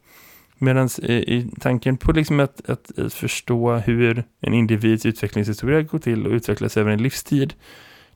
Medan 0.57 0.89
i 1.03 1.47
tanken 1.59 1.97
på 1.97 2.11
liksom 2.11 2.39
att, 2.39 2.69
att, 2.69 2.99
att, 2.99 3.13
förstå 3.13 3.73
hur 3.73 4.23
en 4.41 4.53
individs 4.53 5.05
utvecklingshistoria 5.05 5.81
går 5.81 5.99
till 5.99 6.25
och 6.25 6.31
utvecklas 6.31 6.77
över 6.77 6.91
en 6.91 7.03
livstid, 7.03 7.53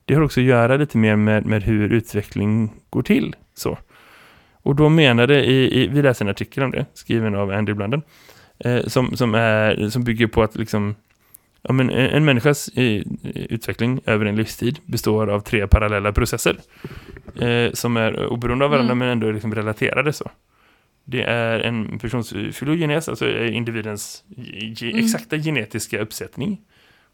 det 0.06 0.14
har 0.14 0.22
också 0.22 0.40
att 0.40 0.46
göra 0.46 0.78
lite 0.78 0.98
mer 0.98 1.16
med, 1.16 1.46
med 1.46 1.64
hur 1.64 1.94
utveckling 1.94 2.74
går 2.90 3.02
till. 3.02 3.36
Så. 3.56 3.78
Och 4.62 4.76
då 4.76 4.90
menade, 4.90 5.46
i, 5.46 5.84
i, 5.84 5.88
vi 5.88 6.02
läser 6.02 6.26
en 6.26 6.32
artikel 6.32 6.64
om 6.64 6.72
det, 6.72 6.86
skriven 6.94 7.36
av 7.36 7.52
Andy 7.52 7.74
Blunden, 7.74 8.02
eh, 8.60 8.84
som, 8.84 9.18
som, 9.18 9.36
är, 9.36 9.90
som 9.90 10.04
bygger 10.04 10.28
på 10.28 10.44
att 10.44 10.56
liksom, 10.56 10.96
ja, 11.62 11.74
men 11.74 11.90
en, 11.90 12.10
en 12.10 12.26
människas 12.26 12.70
i, 12.70 13.04
utveckling 13.50 14.00
över 14.06 14.26
en 14.26 14.36
livstid 14.36 14.80
består 14.86 15.30
av 15.30 15.40
tre 15.40 15.68
parallella 15.68 16.14
processer 16.14 16.58
eh, 17.42 17.72
som 17.74 17.98
är 17.98 18.26
oberoende 18.26 18.66
av 18.66 18.72
varandra 18.72 18.92
mm. 18.92 18.98
men 18.98 19.10
ändå 19.10 19.32
liksom 19.32 19.56
relaterade 19.56 20.14
så. 20.14 20.32
Det 21.12 21.24
är 21.24 21.60
en 21.60 22.00
persons 22.00 22.34
filogenes, 22.54 23.10
alltså 23.10 23.30
individens 23.30 24.24
mm. 24.38 25.00
exakta 25.00 25.38
genetiska 25.38 26.02
uppsättning 26.02 26.62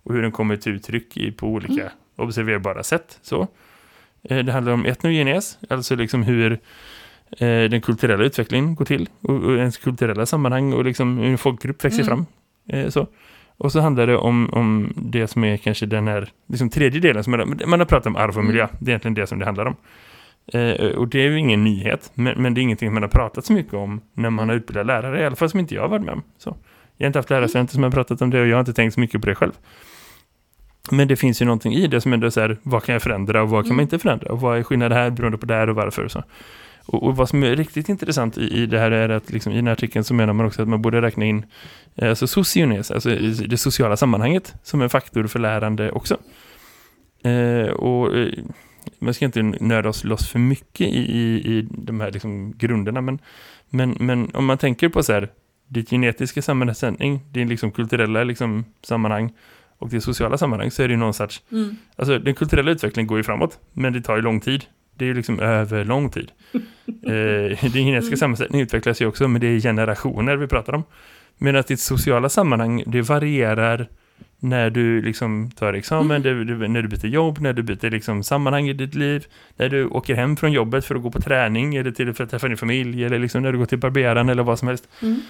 och 0.04 0.14
hur 0.14 0.22
den 0.22 0.32
kommer 0.32 0.58
till 0.58 0.72
uttryck 0.72 1.38
på 1.38 1.48
olika 1.48 1.82
mm. 1.82 1.94
observerbara 2.16 2.84
sätt. 2.84 3.20
Så. 3.22 3.48
Eh, 4.24 4.38
det 4.38 4.52
handlar 4.52 4.74
om 4.74 4.86
etnogenes, 4.86 5.58
alltså 5.70 5.96
liksom 5.96 6.24
hur 6.24 6.52
eh, 7.32 7.70
den 7.70 7.82
kulturella 7.82 8.24
utvecklingen 8.24 8.76
går 8.76 8.86
till 8.86 9.10
och, 9.22 9.44
och 9.44 9.58
ens 9.58 9.78
kulturella 9.78 10.26
sammanhang 10.26 10.74
och 10.74 10.86
liksom 10.86 11.18
hur 11.18 11.32
en 11.32 11.38
folkgrupp 11.38 11.86
växer 11.86 12.04
mm. 12.04 12.08
fram. 12.08 12.26
Eh, 12.70 12.90
så. 12.90 13.08
Och 13.58 13.72
så 13.72 13.80
handlar 13.80 14.08
det 14.08 14.18
om, 14.18 14.50
om 14.54 14.94
det 14.96 15.28
som 15.28 15.44
är 15.44 15.58
kanske 15.58 15.86
den 15.86 16.08
här 16.08 16.30
liksom 16.48 16.70
tredje 16.70 17.00
delen. 17.00 17.24
Som 17.24 17.32
man, 17.32 17.60
man 17.66 17.80
har 17.80 17.86
pratat 17.86 18.08
om 18.08 18.16
arv 18.16 18.38
och 18.38 18.46
miljö. 18.46 18.64
Mm. 18.64 18.76
Det 18.80 18.86
är 18.86 18.90
egentligen 18.90 19.16
det 19.16 19.28
som 19.28 19.40
det 19.40 19.46
handlar 19.46 19.66
om. 19.66 19.76
Eh, 20.54 20.88
och 20.88 21.08
det 21.08 21.20
är 21.20 21.30
ju 21.30 21.40
ingen 21.40 21.64
nyhet, 21.64 22.12
men, 22.14 22.42
men, 22.42 22.54
det 22.54 22.60
är 22.60 22.64
ingenting 22.64 22.94
man 22.94 23.04
har 23.04 23.10
pratat 23.10 23.46
så 23.46 23.54
mycket 23.54 23.74
om 23.74 24.02
när 24.14 24.30
man 24.30 24.50
har 24.50 24.56
utbildat 24.56 24.86
lärare, 24.86 25.22
i 25.22 25.26
alla 25.26 25.36
fall 25.36 25.50
som 25.50 25.60
inte 25.60 25.76
jag 25.76 25.82
har 25.82 25.90
varit 25.90 26.06
med 26.06 26.14
om. 26.14 26.24
Så. 26.38 26.58
Jag 26.98 27.06
har 27.06 27.08
inte 27.08 27.20
haft 27.20 27.30
lärarstudenter 27.30 27.74
som 27.74 27.84
har 27.84 27.92
pratat 27.92 28.22
om 28.22 28.30
det 28.30 28.42
och 28.42 28.48
jag 28.48 28.56
har 28.56 28.60
inte 28.60 28.74
tänkt 28.74 28.94
så 28.94 29.00
mycket 29.00 29.22
på 29.22 29.28
det 29.28 29.36
själv. 29.36 29.52
Men 30.92 31.08
det 31.08 31.16
finns 31.16 31.42
ju 31.42 31.46
någonting 31.46 31.74
i 31.74 31.88
det 31.88 32.02
som 32.02 32.14
ändå 32.14 32.28
är 32.28 32.32
så 32.32 32.42
här, 32.42 32.58
vad 32.64 32.84
kan 32.84 32.94
jag 32.94 33.02
förändra 33.02 33.44
och 33.44 33.50
vad 33.50 33.64
kan 33.64 33.68
mm. 33.68 33.76
man 33.76 33.84
inte 33.84 34.00
förändra? 34.00 34.32
Och 34.32 34.42
vad 34.42 34.58
är 34.58 34.64
skillnaden 34.64 34.98
här 34.98 35.10
beroende 35.10 35.38
på 35.38 35.46
där 35.46 35.70
och 35.70 35.76
varför? 35.76 36.04
Och, 36.04 36.12
så. 36.12 36.24
Och, 36.86 37.04
och, 37.04 37.16
vad 37.16 37.30
som 37.30 37.44
är 37.44 37.56
riktigt 37.56 37.90
intressant 37.90 38.38
i, 38.38 38.42
i 38.42 38.66
det 38.66 38.80
här 38.80 38.92
är 38.92 39.10
att 39.10 39.32
liksom, 39.32 39.54
i 39.54 39.56
den 39.56 39.68
här 39.68 39.74
artikeln 39.74 40.04
så 40.04 40.14
menar 40.14 40.34
man 40.34 40.46
också 40.46 40.62
att 40.62 40.68
man 40.68 40.82
borde 40.82 41.02
räkna 41.02 41.26
in 41.26 41.46
eh, 41.96 42.10
alltså 42.10 42.28
sociones, 42.28 42.92
alltså 42.92 43.10
det 43.48 43.58
sociala 43.58 43.98
sammanhanget 43.98 44.54
som 44.64 44.82
en 44.82 44.90
faktor 44.90 45.28
för 45.28 45.40
lärande 45.40 45.92
också. 45.92 46.18
Eh, 47.24 47.70
och 47.70 48.16
eh, 48.18 48.30
man 49.00 49.14
ska 49.14 49.26
inte 49.26 49.44
nöda 49.44 49.90
oss 49.90 50.04
loss 50.04 50.30
för 50.30 50.40
mycket 50.40 50.88
i, 50.88 51.18
i, 51.18 51.58
i 51.58 51.68
de 51.72 52.00
här 52.00 52.12
liksom 52.12 52.54
grunderna, 52.58 53.02
men, 53.02 53.20
men, 53.70 53.96
men 54.00 54.32
om 54.34 54.46
man 54.46 54.58
tänker 54.58 54.90
på 54.90 55.04
så 55.04 55.14
här, 55.14 55.30
ditt 55.68 55.90
genetiska 55.90 56.42
sammansättning, 56.42 57.20
din 57.32 57.50
liksom 57.50 57.72
kulturella 57.72 58.24
liksom 58.24 58.66
sammanhang 58.82 59.34
och 59.78 59.90
det 59.90 60.02
sociala 60.02 60.38
sammanhang 60.38 60.72
så 60.72 60.84
är 60.84 60.88
det 60.88 60.92
ju 60.92 60.98
någon 60.98 61.14
sorts, 61.14 61.42
mm. 61.52 61.76
alltså 61.96 62.20
den 62.20 62.36
kulturella 62.36 62.72
utvecklingen 62.72 63.08
går 63.08 63.18
ju 63.18 63.24
framåt, 63.24 63.60
men 63.74 63.94
det 63.94 64.02
tar 64.02 64.16
ju 64.16 64.22
lång 64.22 64.40
tid. 64.40 64.66
Det 64.98 65.06
är 65.06 65.08
ju 65.08 65.14
liksom 65.14 65.40
över 65.40 65.86
lång 65.86 66.10
tid. 66.10 66.32
eh, 66.88 67.72
din 67.72 67.86
genetiska 67.86 68.14
mm. 68.14 68.18
sammansättning 68.18 68.62
utvecklas 68.62 69.02
ju 69.02 69.06
också, 69.06 69.28
men 69.28 69.42
det 69.42 69.48
är 69.48 69.60
generationer 69.60 70.38
vi 70.38 70.48
pratar 70.48 70.74
om. 70.74 70.84
Medan 71.38 71.64
ditt 71.68 71.80
sociala 71.80 72.30
sammanhang, 72.30 72.84
det 72.86 73.02
varierar 73.02 73.88
när 74.50 74.70
du 74.70 75.02
liksom 75.02 75.52
tar 75.52 75.74
examen, 75.74 76.22
du, 76.22 76.44
du, 76.44 76.68
när 76.68 76.82
du 76.82 76.88
byter 76.88 77.06
jobb, 77.08 77.40
när 77.42 77.54
du 77.54 77.64
byter 77.64 77.90
liksom 77.92 78.24
sammanhang 78.24 78.68
i 78.70 78.74
ditt 78.74 78.96
liv, 78.96 79.26
när 79.56 79.70
du 79.70 79.86
åker 79.88 80.16
hem 80.16 80.38
från 80.38 80.52
jobbet 80.52 80.86
för 80.86 80.96
att 80.96 81.02
gå 81.02 81.12
på 81.12 81.22
träning 81.22 81.76
eller 81.76 81.92
till 81.92 82.14
för 82.14 82.24
att 82.24 82.30
träffa 82.30 82.48
din 82.48 82.58
familj 82.58 83.04
eller 83.06 83.20
liksom 83.20 83.42
när 83.44 83.52
du 83.52 83.58
går 83.58 83.66
till 83.66 83.78
barberaren 83.78 84.30
eller 84.30 84.44
vad 84.44 84.60
som 84.60 84.68
helst. 84.68 84.88
Mm. 85.02 85.22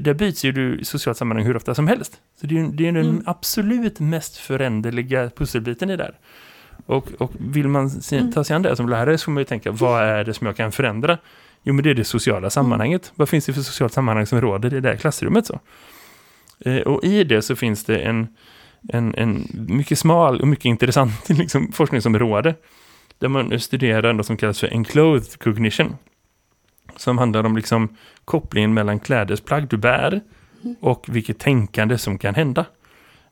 Där 0.00 0.14
byts 0.14 0.44
ju 0.44 0.52
du 0.52 0.84
socialt 0.84 1.18
sammanhang 1.18 1.46
hur 1.46 1.56
ofta 1.56 1.74
som 1.74 1.88
helst. 1.88 2.12
Så 2.40 2.46
det 2.46 2.58
är, 2.58 2.68
det 2.72 2.88
är 2.88 2.92
den 2.92 3.06
Mm. 3.06 3.22
absolut 3.26 4.00
mest 4.00 4.36
föränderliga 4.36 5.30
pusselbiten 5.36 5.90
i 5.90 5.96
det 5.96 6.02
här. 6.04 6.14
Och, 6.86 7.08
och 7.18 7.32
vill 7.38 7.68
man 7.68 7.90
se, 7.90 8.18
Mm. 8.18 8.32
ta 8.32 8.44
sig 8.44 8.56
an 8.56 8.62
det 8.62 8.76
som 8.76 8.88
lärare 8.88 9.18
så 9.18 9.24
får 9.24 9.32
man 9.32 9.40
ju 9.40 9.44
tänka, 9.44 9.70
vad 9.70 10.02
är 10.02 10.24
det 10.24 10.34
som 10.34 10.46
jag 10.46 10.56
kan 10.56 10.72
förändra? 10.72 11.18
Jo, 11.62 11.74
men 11.74 11.84
det 11.84 11.90
är 11.90 11.94
det 11.94 12.04
sociala 12.04 12.50
sammanhanget. 12.50 13.12
Vad 13.14 13.28
finns 13.28 13.46
det 13.46 13.52
för 13.52 13.60
socialt 13.60 13.92
sammanhang 13.92 14.26
som 14.26 14.40
råder 14.40 14.74
i 14.74 14.80
det 14.80 14.88
här 14.88 14.96
klassrummet? 14.96 15.46
Så? 15.46 15.60
Eh, 16.64 16.80
och 16.80 17.04
i 17.04 17.24
det 17.24 17.42
så 17.42 17.56
finns 17.56 17.84
det 17.84 17.98
en, 17.98 18.28
en, 18.88 19.14
en 19.14 19.46
mycket 19.68 19.98
smal 19.98 20.40
och 20.40 20.48
mycket 20.48 20.64
intressant 20.64 21.28
liksom, 21.28 21.72
forskningsområde 21.72 22.54
där 23.18 23.28
man 23.28 23.60
studerar 23.60 24.12
något 24.12 24.26
som 24.26 24.36
kallas 24.36 24.60
för 24.60 24.72
enclothed 24.72 25.38
cognition. 25.38 25.96
Som 26.96 27.18
handlar 27.18 27.44
om 27.44 27.56
liksom 27.56 27.96
kopplingen 28.24 28.74
mellan 28.74 29.00
klädesplagg 29.00 29.68
du 29.68 29.76
bär 29.76 30.20
och 30.80 31.06
vilket 31.08 31.38
tänkande 31.38 31.98
som 31.98 32.18
kan 32.18 32.34
hända. 32.34 32.64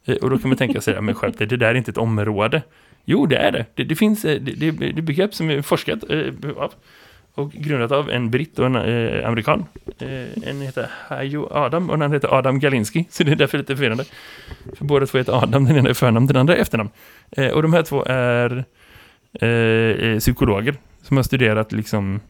Eh, 0.04 0.16
och 0.16 0.30
då 0.30 0.38
kan 0.38 0.48
man 0.48 0.58
tänka 0.58 0.80
sig, 0.80 0.94
ja, 0.94 1.00
men 1.00 1.14
skärp 1.14 1.38
dig, 1.38 1.46
det 1.46 1.56
där 1.56 1.66
är 1.66 1.74
inte 1.74 1.90
ett 1.90 1.98
område. 1.98 2.62
Jo, 3.04 3.26
det 3.26 3.36
är 3.36 3.52
det. 3.52 3.66
Det, 3.74 3.84
det 3.84 3.96
finns 3.96 4.24
eh, 4.24 4.40
det, 4.40 4.52
det, 4.52 4.70
det 4.70 5.00
är 5.00 5.02
begrepp 5.02 5.34
som 5.34 5.50
är 5.50 5.62
forskat 5.62 6.10
eh, 6.10 6.32
av 6.56 6.72
och 7.36 7.52
grundat 7.52 7.92
av 7.92 8.10
en 8.10 8.30
britt 8.30 8.58
och 8.58 8.66
en 8.66 8.76
eh, 8.76 9.28
amerikan. 9.28 9.64
Eh, 9.98 10.48
en 10.48 10.60
heter 10.60 10.90
Hajo 11.08 11.48
Adam 11.50 11.90
och 11.90 11.96
den 11.96 12.02
andra 12.02 12.16
heter 12.16 12.34
Adam 12.34 12.58
Galinski. 12.58 13.04
Så 13.10 13.24
det 13.24 13.32
är 13.32 13.36
därför 13.36 13.58
lite 13.58 13.76
förvirrande. 13.76 14.04
För 14.76 14.84
båda 14.84 15.06
två 15.06 15.18
heter 15.18 15.32
Adam, 15.32 15.64
den 15.64 15.76
ena 15.76 15.90
är 15.90 15.94
förnamn, 15.94 16.26
den 16.26 16.36
andra 16.36 16.56
är 16.56 16.60
efternamn. 16.60 16.90
Eh, 17.30 17.48
och 17.48 17.62
de 17.62 17.72
här 17.72 17.82
två 17.82 18.04
är 18.04 18.64
eh, 19.40 19.48
eh, 19.48 20.18
psykologer 20.18 20.74
som 21.02 21.16
har 21.16 21.24
studerat 21.24 21.72
liksom 21.72 22.20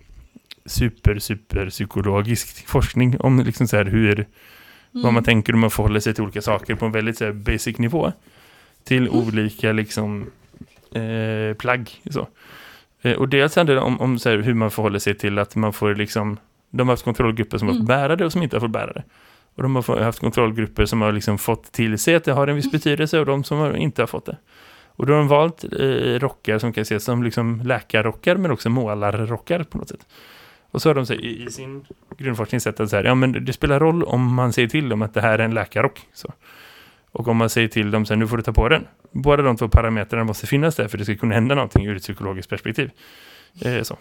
super, 0.64 1.18
super 1.18 1.70
psykologisk 1.70 2.66
forskning 2.66 3.20
om 3.20 3.40
liksom 3.40 3.68
så 3.68 3.76
här 3.76 3.84
hur 3.84 4.26
vad 4.90 5.12
man 5.12 5.24
tänker 5.24 5.52
om 5.52 5.60
man 5.60 5.70
förhåller 5.70 6.00
sig 6.00 6.14
till 6.14 6.24
olika 6.24 6.42
saker 6.42 6.74
på 6.74 6.86
en 6.86 6.92
väldigt 6.92 7.18
så 7.18 7.24
här, 7.24 7.32
basic 7.32 7.78
nivå. 7.78 8.12
Till 8.84 9.08
olika 9.08 9.72
liksom 9.72 10.30
eh, 10.94 11.56
plagg. 11.56 11.90
Så. 12.10 12.28
Eh, 13.06 13.16
och 13.16 13.28
dels 13.28 13.56
handlar 13.56 13.74
det 13.74 13.80
om, 13.80 14.00
om 14.00 14.18
här, 14.24 14.38
hur 14.38 14.54
man 14.54 14.70
förhåller 14.70 14.98
sig 14.98 15.14
till 15.14 15.38
att 15.38 15.56
man 15.56 15.72
får 15.72 15.94
liksom, 15.94 16.38
de 16.70 16.88
har 16.88 16.92
haft 16.92 17.04
kontrollgrupper 17.04 17.58
som 17.58 17.68
har 17.68 17.74
fått 17.74 17.86
bära 17.86 18.16
det 18.16 18.24
och 18.24 18.32
som 18.32 18.42
inte 18.42 18.56
har 18.56 18.60
fått 18.60 18.70
bära 18.70 18.92
det. 18.92 19.04
Och 19.54 19.62
de 19.62 19.76
har 19.76 20.00
haft 20.00 20.18
kontrollgrupper 20.20 20.86
som 20.86 21.00
har 21.00 21.12
liksom 21.12 21.38
fått 21.38 21.72
till 21.72 21.98
sig 21.98 22.14
att 22.14 22.24
det 22.24 22.32
har 22.32 22.46
en 22.46 22.56
viss 22.56 22.70
betydelse 22.70 23.18
och 23.20 23.26
de 23.26 23.44
som 23.44 23.58
har, 23.58 23.76
inte 23.76 24.02
har 24.02 24.06
fått 24.06 24.26
det. 24.26 24.36
Och 24.86 25.06
då 25.06 25.12
har 25.12 25.18
de 25.18 25.28
valt 25.28 25.64
eh, 25.64 26.18
rockar 26.18 26.58
som 26.58 26.72
kan 26.72 26.82
ses 26.82 27.04
som 27.04 27.22
liksom 27.22 27.60
läkarrockar 27.64 28.36
men 28.36 28.50
också 28.50 28.70
målarrockar 28.70 29.62
på 29.62 29.78
något 29.78 29.88
sätt. 29.88 30.06
Och 30.70 30.82
så 30.82 30.88
har 30.88 30.94
de 30.94 31.06
så, 31.06 31.14
i, 31.14 31.44
i 31.46 31.50
sin 31.50 31.84
grundforskning 32.18 32.60
sett 32.60 32.80
att 32.80 32.90
så 32.90 32.96
här, 32.96 33.04
ja, 33.04 33.14
men 33.14 33.44
det 33.44 33.52
spelar 33.52 33.80
roll 33.80 34.02
om 34.02 34.34
man 34.34 34.52
säger 34.52 34.68
till 34.68 34.88
dem 34.88 35.02
att 35.02 35.14
det 35.14 35.20
här 35.20 35.38
är 35.38 35.44
en 35.44 35.54
läkarrock. 35.54 36.00
Så. 36.12 36.32
Och 37.16 37.28
om 37.28 37.36
man 37.36 37.50
säger 37.50 37.68
till 37.68 37.90
dem 37.90 38.06
så 38.06 38.14
här, 38.14 38.18
nu 38.18 38.26
får 38.26 38.36
du 38.36 38.42
ta 38.42 38.52
på 38.52 38.68
den. 38.68 38.86
Båda 39.12 39.42
de 39.42 39.56
två 39.56 39.68
parametrarna 39.68 40.24
måste 40.24 40.46
finnas 40.46 40.76
där 40.76 40.88
för 40.88 40.98
det 40.98 41.04
ska 41.04 41.16
kunna 41.16 41.34
hända 41.34 41.54
någonting 41.54 41.86
ur 41.86 41.96
ett 41.96 42.02
psykologiskt 42.02 42.50
perspektiv. 42.50 42.90
Eh, 43.64 43.82
så. 43.82 43.98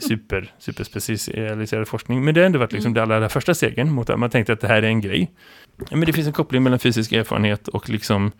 Super, 0.00 0.52
superspecialiserad 0.58 1.88
forskning. 1.88 2.24
Men 2.24 2.34
det 2.34 2.40
har 2.40 2.46
ändå 2.46 2.58
varit 2.58 2.72
liksom 2.72 2.94
det 2.94 3.02
allra, 3.02 3.16
allra 3.16 3.28
första 3.28 3.54
stegen 3.54 3.92
mot 3.92 4.10
att 4.10 4.18
man 4.18 4.30
tänkte 4.30 4.52
att 4.52 4.60
det 4.60 4.68
här 4.68 4.82
är 4.82 4.86
en 4.86 5.00
grej. 5.00 5.30
Men 5.90 6.00
det 6.00 6.12
finns 6.12 6.26
en 6.26 6.32
koppling 6.32 6.62
mellan 6.62 6.78
fysisk 6.78 7.12
erfarenhet 7.12 7.68
och 7.68 7.88
liksom 7.88 8.32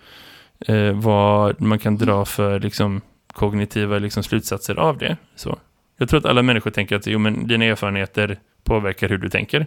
eh, 0.67 0.93
vad 0.93 1.61
man 1.61 1.79
kan 1.79 1.97
dra 1.97 2.25
för 2.25 2.61
liksom 2.61 3.01
kognitiva 3.33 3.99
liksom, 3.99 4.23
slutsatser 4.23 4.75
av 4.75 4.99
det. 4.99 5.17
Så. 5.35 5.59
Jag 5.99 6.09
tror 6.09 6.21
att 6.21 6.27
alla 6.27 6.43
människor 6.43 6.71
tänker 6.71 6.97
att 6.97 7.07
jo, 7.07 7.19
men 7.19 7.47
dina 7.47 7.65
erfarenheter 7.65 8.39
påverkar 8.65 9.09
hur 9.09 9.19
du 9.19 9.29
tänker. 9.29 9.67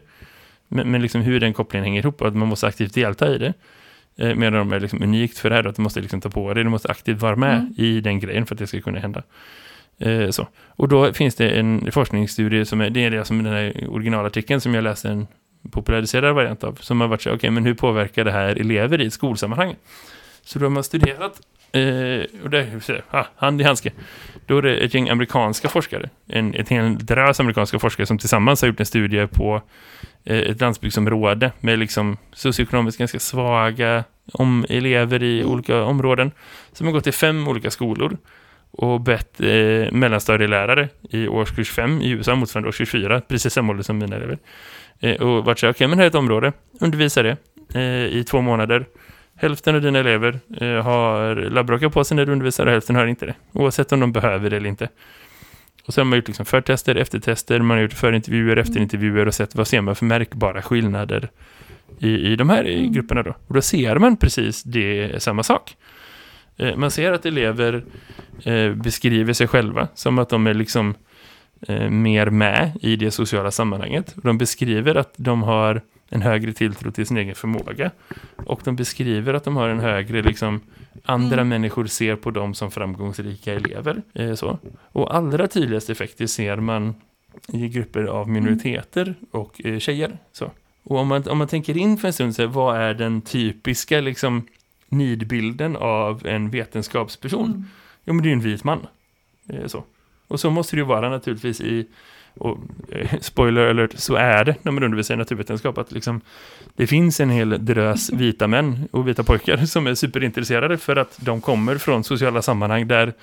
Men, 0.68 0.92
men 0.92 1.02
liksom 1.02 1.22
hur 1.22 1.40
den 1.40 1.54
kopplingen 1.54 1.86
hänger 1.86 2.02
ihop 2.02 2.22
och 2.22 2.28
att 2.28 2.36
man 2.36 2.48
måste 2.48 2.68
aktivt 2.68 2.94
delta 2.94 3.36
i 3.36 3.38
det. 3.38 3.54
Eh, 4.18 4.36
medan 4.36 4.54
de 4.54 4.74
är 4.74 4.80
liksom 4.80 5.04
unikt 5.04 5.38
för 5.38 5.50
det 5.50 5.56
här, 5.56 5.68
att 5.68 5.76
du 5.76 5.82
måste 5.82 6.02
liksom 6.02 6.22
ta 6.22 6.30
på 6.30 6.54
dig, 6.54 6.64
du 6.64 6.70
måste 6.70 6.88
aktivt 6.88 7.22
vara 7.22 7.36
med 7.36 7.56
Mm. 7.56 7.74
i 7.78 8.02
den 8.02 8.20
grejen 8.20 8.46
för 8.46 8.56
att 8.56 8.60
det 8.60 8.68
ska 8.68 8.82
kunna 8.82 9.00
hända. 9.00 9.24
Eh, 10.00 10.30
så. 10.30 10.48
Och 10.68 10.88
då 10.88 11.14
finns 11.14 11.36
det 11.36 11.50
en 11.50 11.92
forskningsstudie, 11.92 12.66
som 12.66 12.82
är, 12.82 12.90
det 12.90 13.04
är 13.04 13.12
det 13.12 13.26
som 13.26 13.44
den 13.44 13.54
här 13.54 13.90
originalartikeln 13.90 14.62
som 14.62 14.74
jag 14.74 14.84
läste 14.84 15.10
en 15.10 15.28
populariserad 15.72 16.36
variant 16.36 16.64
av, 16.64 16.74
som 16.82 17.02
har 17.02 17.08
varit 17.08 17.22
så, 17.22 17.34
okej, 17.34 17.50
men 17.50 17.66
hur 17.66 17.74
påverkar 17.74 18.26
det 18.26 18.32
här 18.32 18.56
elever 18.56 19.02
i 19.02 19.12
skolsammanhang? 19.12 19.76
Så 20.44 20.60
då 20.60 20.66
har 20.66 20.70
man 20.70 20.84
studerat, 20.84 21.42
eh, 21.74 22.44
och 22.44 22.50
det 22.50 22.68
ah, 23.12 23.26
hand 23.36 23.62
i 23.62 23.64
handske, 23.64 23.92
då 24.46 24.58
är 24.58 24.62
det 24.62 24.78
ett 24.78 24.94
gäng 24.94 25.10
amerikanska 25.10 25.70
forskare, 25.70 26.10
en, 26.28 26.54
ett 26.54 26.70
helt 26.70 27.00
drös 27.00 27.40
amerikanska 27.40 27.80
forskare 27.80 28.06
som 28.06 28.18
tillsammans 28.18 28.62
har 28.62 28.68
gjort 28.68 28.80
en 28.80 28.86
studie 28.86 29.28
på 29.28 29.62
eh, 30.24 30.38
ett 30.38 30.62
landsbygdsområde 30.62 31.52
med 31.60 31.80
liksom 31.80 32.18
socioekonomiskt 32.34 33.00
ganska 33.00 33.20
svaga 33.20 34.04
om 34.34 34.66
elever 34.70 35.24
i 35.24 35.44
olika 35.44 35.84
områden 35.84 36.32
som 36.74 36.88
har 36.88 36.94
gått 36.94 37.04
till 37.04 37.14
fem 37.14 37.48
olika 37.48 37.72
skolor 37.72 38.18
och 38.72 39.02
bett 39.02 39.42
eh, 39.42 39.92
mellanstadielärare 39.92 40.90
i 41.10 41.28
årskurs 41.28 41.72
5 41.72 42.02
i 42.02 42.10
USA, 42.10 42.36
motsvarande 42.36 42.70
årskurs 42.70 42.92
4, 42.92 43.22
precis 43.22 43.54
samma 43.54 43.72
ålder 43.72 43.84
som 43.84 43.98
mina 43.98 44.16
elever. 44.16 44.38
Eh, 45.00 45.22
och 45.22 45.46
varit 45.46 45.60
så 45.60 45.70
okej, 45.70 45.88
men 45.88 45.98
här 45.98 46.06
är 46.06 46.10
ett 46.10 46.16
område, 46.16 46.54
undervisa 46.80 47.24
det 47.24 47.38
eh, 47.76 48.06
i 48.06 48.24
två 48.24 48.42
månader. 48.42 48.86
Hälften 49.42 49.76
av 49.76 49.82
dina 49.82 50.00
elever 50.00 50.40
eh, 50.58 50.84
har 50.84 51.36
labbrockar 51.36 51.90
på 51.90 52.04
sig 52.04 52.18
när 52.18 52.26
du 52.26 52.32
undervisar 52.32 52.66
och 52.66 52.72
hälften 52.72 52.96
har 52.96 53.06
inte 53.06 53.26
det. 53.26 53.36
Oavsett 53.52 53.92
om 53.92 54.00
de 54.00 54.12
behöver 54.12 54.50
det 54.50 54.58
eller 54.58 54.70
inte. 54.70 54.90
Och 55.86 55.94
så 55.94 56.02
har 56.02 56.06
man 56.06 56.18
gjort 56.18 56.28
liksom 56.28 56.46
förtester, 56.46 56.96
eftertester, 56.96 57.60
man 57.60 57.78
har 57.78 57.82
gjort 57.82 57.94
förintervjuer, 57.94 58.58
efterintervjuer 58.58 59.26
och 59.26 59.34
sett 59.34 59.56
vad 59.56 59.68
ser 59.68 59.82
man 59.82 59.96
för 59.96 60.06
märkbara 60.06 60.62
skillnader 60.62 61.30
i, 62.00 62.10
i 62.10 62.36
de 62.36 62.50
här 62.50 62.68
i 62.68 62.88
grupperna 62.88 63.24
då. 63.24 63.36
Och 63.48 63.56
då 63.56 63.62
ser 63.62 63.96
man 63.96 64.18
precis 64.18 64.64
det 64.64 65.24
samma 65.24 65.44
sak. 65.44 65.76
Eh, 66.58 66.76
man 66.76 66.92
ser 66.92 67.12
att 67.12 67.26
elever 67.26 67.84
eh, 68.44 68.74
beskriver 68.74 69.34
sig 69.34 69.48
själva 69.48 69.88
som 69.96 70.20
att 70.20 70.30
de 70.30 70.48
är 70.48 70.54
liksom 70.54 70.96
eh, 71.68 71.90
mer 71.90 72.30
med 72.30 72.72
i 72.82 72.96
det 72.96 73.12
sociala 73.12 73.52
sammanhanget. 73.52 74.16
De 74.24 74.38
beskriver 74.38 74.96
att 74.96 75.14
de 75.18 75.44
har 75.44 75.82
en 76.14 76.22
högre 76.22 76.54
tilltro 76.54 76.92
till 76.92 77.06
sin 77.06 77.18
egen 77.18 77.36
förmåga. 77.36 77.92
Och 78.36 78.62
de 78.64 78.76
beskriver 78.76 79.34
att 79.34 79.44
de 79.44 79.56
har 79.56 79.70
en 79.70 79.80
högre, 79.80 80.22
liksom, 80.22 80.62
andra 81.04 81.44
människor 81.44 81.86
ser 81.86 82.16
på 82.16 82.32
dem 82.32 82.54
som 82.54 82.72
framgångsrika 82.72 83.54
elever. 83.54 84.02
Eh, 84.14 84.34
så. 84.34 84.60
Och 84.92 85.16
allra 85.16 85.48
tydligast 85.48 85.90
effekter 85.90 86.28
ser 86.28 86.58
man 86.58 86.96
i 87.48 87.68
grupper 87.68 88.04
av 88.04 88.30
minoriteter 88.30 89.16
och 89.32 89.66
eh, 89.66 89.80
tjejer. 89.80 90.18
Så. 90.32 90.52
Och 90.84 90.98
om 90.98 91.08
man, 91.08 91.28
om 91.28 91.38
man 91.38 91.48
tänker 91.48 91.78
in 91.78 91.98
för 91.98 92.08
en 92.08 92.14
stund, 92.14 92.36
så 92.36 92.42
här, 92.42 92.50
vad 92.50 92.78
är 92.78 92.94
den 92.94 93.22
typiska 93.22 94.02
liksom, 94.02 94.48
nidbilden 94.90 95.76
av 95.76 96.28
en 96.28 96.50
vetenskapsperson? 96.50 97.46
Mm. 97.46 97.66
Jo, 98.06 98.14
men 98.14 98.24
det 98.24 98.28
är 98.28 98.32
ju 98.32 98.34
en 98.34 98.42
vit 98.42 98.64
man. 98.64 98.88
Eh, 99.50 99.68
så. 99.68 99.84
Och 100.28 100.40
så 100.40 100.50
måste 100.50 100.76
det 100.76 100.80
ju 100.80 100.86
vara 100.86 101.10
naturligtvis 101.10 101.62
i, 101.62 101.88
och, 102.34 102.58
eh, 102.92 103.10
spoiler 103.22 103.70
alert, 103.70 103.92
så 103.96 104.16
är 104.16 104.46
det 104.46 104.56
när 104.62 104.72
man 104.72 104.84
undervisar 104.84 105.14
i 105.14 105.18
naturvetenskap, 105.18 105.78
att 105.78 105.92
liksom, 105.92 106.22
det 106.76 106.88
finns 106.88 107.20
en 107.20 107.30
hel 107.30 107.66
drös 107.66 108.10
vita 108.14 108.48
män 108.48 108.88
och 108.92 109.08
vita 109.08 109.24
pojkar 109.24 109.58
som 109.66 109.88
är 109.88 109.96
superintresserade 109.96 110.78
för 110.78 110.96
att 110.96 111.18
de 111.22 111.42
kommer 111.42 111.78
från 111.78 112.04
sociala 112.04 112.42
sammanhang 112.42 112.88
där 112.88 113.14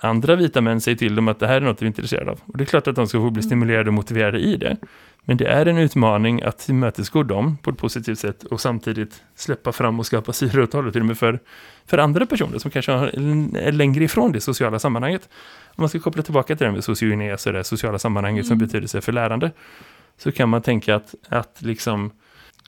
andra 0.00 0.36
vita 0.36 0.60
män 0.60 0.80
säger 0.80 0.98
till 0.98 1.14
dem 1.14 1.28
att 1.28 1.40
det 1.40 1.46
här 1.46 1.56
är 1.56 1.60
något 1.60 1.82
vi 1.82 1.86
är 1.86 1.88
intresserade 1.88 2.30
av. 2.30 2.40
Och 2.46 2.58
det 2.58 2.64
är 2.64 2.66
klart 2.66 2.86
att 2.86 2.96
de 2.96 3.06
ska 3.06 3.18
få 3.18 3.30
bli 3.30 3.42
stimulerade 3.42 3.90
och 3.90 3.94
motiverade 3.94 4.38
i 4.38 4.56
det. 4.56 4.76
Men 5.24 5.36
det 5.36 5.46
är 5.46 5.66
en 5.66 5.78
utmaning 5.78 6.42
att 6.42 6.58
tillmötesgå 6.58 7.22
dem 7.22 7.58
på 7.62 7.70
ett 7.70 7.78
positivt 7.78 8.18
sätt 8.18 8.44
och 8.44 8.60
samtidigt 8.60 9.22
släppa 9.36 9.72
fram 9.72 10.00
och 10.00 10.06
skapa 10.06 10.32
syre 10.32 10.62
och 10.62 10.70
talutrymme 10.70 11.14
för, 11.14 11.38
för 11.86 11.98
andra 11.98 12.26
personer 12.26 12.58
som 12.58 12.70
kanske 12.70 12.92
är 12.92 13.72
längre 13.72 14.04
ifrån 14.04 14.32
det 14.32 14.40
sociala 14.40 14.78
sammanhanget. 14.78 15.28
Om 15.78 15.82
man 15.82 15.88
ska 15.88 15.98
koppla 15.98 16.22
tillbaka 16.22 16.56
till 16.56 16.66
det 16.66 16.72
med 16.72 16.84
sociogenes 16.84 17.46
och 17.46 17.52
det 17.52 17.64
sociala 17.64 17.98
sammanhanget 17.98 18.46
som 18.46 18.58
betydelse 18.58 19.00
för 19.00 19.12
lärande 19.12 19.50
så 20.16 20.32
kan 20.32 20.48
man 20.48 20.62
tänka 20.62 20.96
att, 20.96 21.14
att 21.28 21.62
liksom 21.62 22.10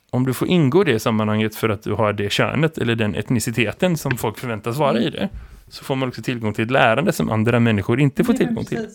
om 0.09 0.25
du 0.25 0.33
får 0.33 0.47
ingå 0.47 0.81
i 0.81 0.85
det 0.85 0.99
sammanhanget 0.99 1.55
för 1.55 1.69
att 1.69 1.83
du 1.83 1.93
har 1.93 2.13
det 2.13 2.31
könet 2.31 2.77
eller 2.77 2.95
den 2.95 3.15
etniciteten 3.15 3.97
som 3.97 4.17
folk 4.17 4.39
förväntas 4.39 4.77
vara 4.77 4.99
i 4.99 5.09
det 5.09 5.29
så 5.67 5.83
får 5.83 5.95
man 5.95 6.07
också 6.07 6.21
tillgång 6.21 6.53
till 6.53 6.65
ett 6.65 6.71
lärande 6.71 7.11
som 7.11 7.29
andra 7.29 7.59
människor 7.59 7.99
inte 7.99 8.23
får 8.23 8.33
tillgång 8.33 8.65
till. 8.65 8.87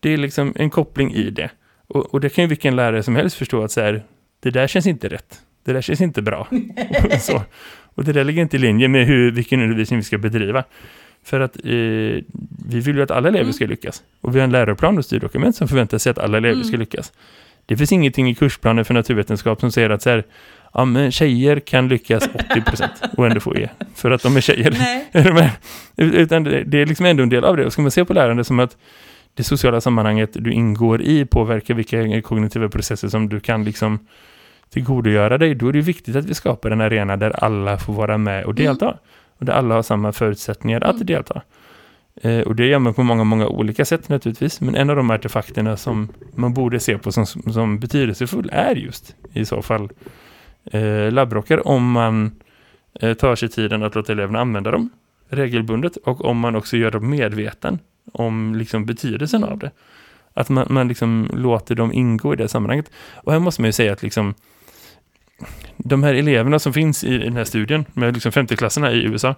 Det 0.00 0.10
är 0.10 0.16
liksom 0.16 0.52
en 0.56 0.70
koppling 0.70 1.14
i 1.14 1.30
det. 1.30 1.50
Och, 1.86 2.14
och 2.14 2.20
det 2.20 2.28
kan 2.28 2.44
ju 2.44 2.48
vilken 2.48 2.76
lärare 2.76 3.02
som 3.02 3.16
helst 3.16 3.36
förstå 3.36 3.64
att 3.64 3.72
så 3.72 3.80
här, 3.80 4.04
det 4.40 4.50
där 4.50 4.66
känns 4.66 4.86
inte 4.86 5.08
rätt. 5.08 5.40
Det 5.64 5.72
där 5.72 5.80
känns 5.80 6.00
inte 6.00 6.22
bra. 6.22 6.48
så. 7.20 7.42
Och 7.94 8.04
det 8.04 8.12
där 8.12 8.24
ligger 8.24 8.42
inte 8.42 8.56
i 8.56 8.60
linje 8.60 8.88
med 8.88 9.06
hur, 9.06 9.30
vilken 9.30 9.62
undervisning 9.62 9.98
vi 9.98 10.04
ska 10.04 10.18
bedriva. 10.18 10.64
För 11.24 11.40
att 11.40 11.56
eh, 11.56 11.70
vi 12.68 12.80
vill 12.80 12.96
ju 12.96 13.02
att 13.02 13.10
alla 13.10 13.28
elever 13.28 13.52
ska 13.52 13.66
lyckas. 13.66 14.02
Och 14.20 14.34
vi 14.34 14.38
har 14.38 14.44
en 14.44 14.52
läroplan 14.52 14.98
och 14.98 15.04
styrdokument 15.04 15.56
som 15.56 15.68
förväntar 15.68 15.98
sig 15.98 16.10
att 16.10 16.18
alla 16.18 16.38
elever 16.38 16.62
ska 16.62 16.76
lyckas. 16.76 17.12
Det 17.66 17.76
finns 17.76 17.92
ingenting 17.92 18.28
i 18.28 18.34
kursplanen 18.34 18.84
för 18.84 18.94
naturvetenskap 18.94 19.60
som 19.60 19.72
säger 19.72 19.90
att 19.90 20.02
så 20.02 20.10
här, 20.10 20.24
ja 20.72 20.84
men 20.84 21.12
tjejer 21.12 21.60
kan 21.60 21.88
lyckas 21.88 22.28
80% 22.28 22.88
och 23.16 23.26
ändå 23.26 23.40
få 23.40 23.56
E. 23.56 23.68
För 23.94 24.10
att 24.10 24.22
de 24.22 24.36
är 24.36 24.40
tjejer. 24.40 24.76
Nej. 25.12 25.50
Utan 25.96 26.44
det, 26.44 26.64
det 26.64 26.82
är 26.82 26.86
liksom 26.86 27.06
ändå 27.06 27.22
en 27.22 27.28
del 27.28 27.44
av 27.44 27.56
det. 27.56 27.66
Och 27.66 27.72
ska 27.72 27.82
man 27.82 27.90
se 27.90 28.04
på 28.04 28.12
lärande 28.12 28.44
som 28.44 28.60
att 28.60 28.76
det 29.34 29.44
sociala 29.44 29.80
sammanhanget 29.80 30.30
du 30.32 30.52
ingår 30.52 31.02
i 31.02 31.24
påverkar 31.24 31.74
vilka 31.74 32.22
kognitiva 32.22 32.68
processer 32.68 33.08
som 33.08 33.28
du 33.28 33.40
kan 33.40 33.64
liksom 33.64 33.98
tillgodogöra 34.70 35.38
dig, 35.38 35.54
då 35.54 35.68
är 35.68 35.72
det 35.72 35.80
viktigt 35.80 36.16
att 36.16 36.24
vi 36.24 36.34
skapar 36.34 36.70
en 36.70 36.80
arena 36.80 37.16
där 37.16 37.44
alla 37.44 37.78
får 37.78 37.92
vara 37.92 38.18
med 38.18 38.44
och 38.44 38.54
delta. 38.54 38.86
Mm. 38.86 38.98
Och 39.38 39.44
där 39.44 39.52
alla 39.52 39.74
har 39.74 39.82
samma 39.82 40.12
förutsättningar 40.12 40.80
att 40.80 40.94
Mm. 40.94 41.06
delta. 41.06 41.42
Eh, 42.22 42.40
och 42.40 42.56
det 42.56 42.66
gör 42.66 42.78
man 42.78 42.94
på 42.94 43.02
många, 43.02 43.24
många 43.24 43.46
olika 43.48 43.84
sätt 43.84 44.08
naturligtvis. 44.08 44.60
Men 44.60 44.74
en 44.74 44.90
av 44.90 44.96
de 44.96 45.10
artefakterna 45.10 45.76
som 45.76 46.08
man 46.34 46.54
borde 46.54 46.80
se 46.80 46.98
på 46.98 47.12
som, 47.12 47.26
som 47.26 47.78
betydelsefull 47.78 48.50
är 48.52 48.74
just 48.74 49.14
i 49.32 49.44
så 49.44 49.62
fall 49.62 49.88
eh, 50.64 51.12
labbrockar 51.12 51.68
om 51.68 51.90
man 51.90 52.30
eh, 53.00 53.14
tar 53.14 53.36
sig 53.36 53.48
tiden 53.48 53.82
att 53.82 53.94
låta 53.94 54.12
eleverna 54.12 54.40
använda 54.40 54.70
dem 54.70 54.90
regelbundet 55.28 55.96
och 55.96 56.24
om 56.24 56.38
man 56.38 56.56
också 56.56 56.76
gör 56.76 56.90
dem 56.90 57.10
medveten 57.10 57.78
om 58.12 58.54
liksom 58.54 58.86
betydelsen 58.86 59.44
av 59.44 59.58
det. 59.58 59.70
Att 60.34 60.48
man, 60.48 60.66
man 60.70 60.88
liksom 60.88 61.30
låter 61.32 61.74
dem 61.74 61.92
ingå 61.92 62.32
i 62.32 62.36
det 62.36 62.48
sammanhanget. 62.48 62.90
Och 63.14 63.32
här 63.32 63.38
måste 63.38 63.62
man 63.62 63.68
ju 63.68 63.72
säga 63.72 63.92
att 63.92 64.02
liksom 64.02 64.34
de 65.76 66.02
här 66.02 66.14
eleverna 66.14 66.58
som 66.58 66.72
finns 66.72 67.04
i 67.04 67.18
den 67.18 67.36
här 67.36 67.44
studien 67.44 67.84
med 67.92 68.14
liksom 68.14 68.32
50-klasserna 68.32 68.92
i 68.92 69.04
USA 69.04 69.34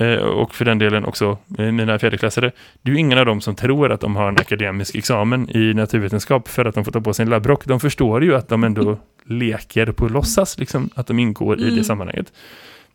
eh, 0.00 0.14
och 0.14 0.54
för 0.54 0.64
den 0.64 0.78
delen 0.78 1.04
också 1.04 1.38
eh, 1.58 1.72
mina 1.72 1.98
fjärdeklassare, 1.98 2.52
det 2.82 2.90
är 2.90 2.94
ju 2.94 3.00
ingen 3.00 3.18
av 3.18 3.26
dem 3.26 3.40
som 3.40 3.54
tror 3.54 3.92
att 3.92 4.00
de 4.00 4.16
har 4.16 4.28
en 4.28 4.38
akademisk 4.38 4.94
examen 4.94 5.56
i 5.56 5.74
naturvetenskap 5.74 6.48
för 6.48 6.64
att 6.64 6.74
de 6.74 6.84
får 6.84 6.92
ta 6.92 7.00
på 7.00 7.14
sig 7.14 7.22
en 7.22 7.30
labbrock. 7.30 7.64
De 7.64 7.80
förstår 7.80 8.24
ju 8.24 8.34
att 8.34 8.48
de 8.48 8.64
ändå 8.64 8.98
leker 9.24 9.92
på 9.92 10.08
låtsas, 10.08 10.58
liksom, 10.58 10.90
att 10.94 11.06
de 11.06 11.18
ingår 11.18 11.58
i 11.60 11.64
det 11.64 11.70
Mm. 11.70 11.84
sammanhanget. 11.84 12.32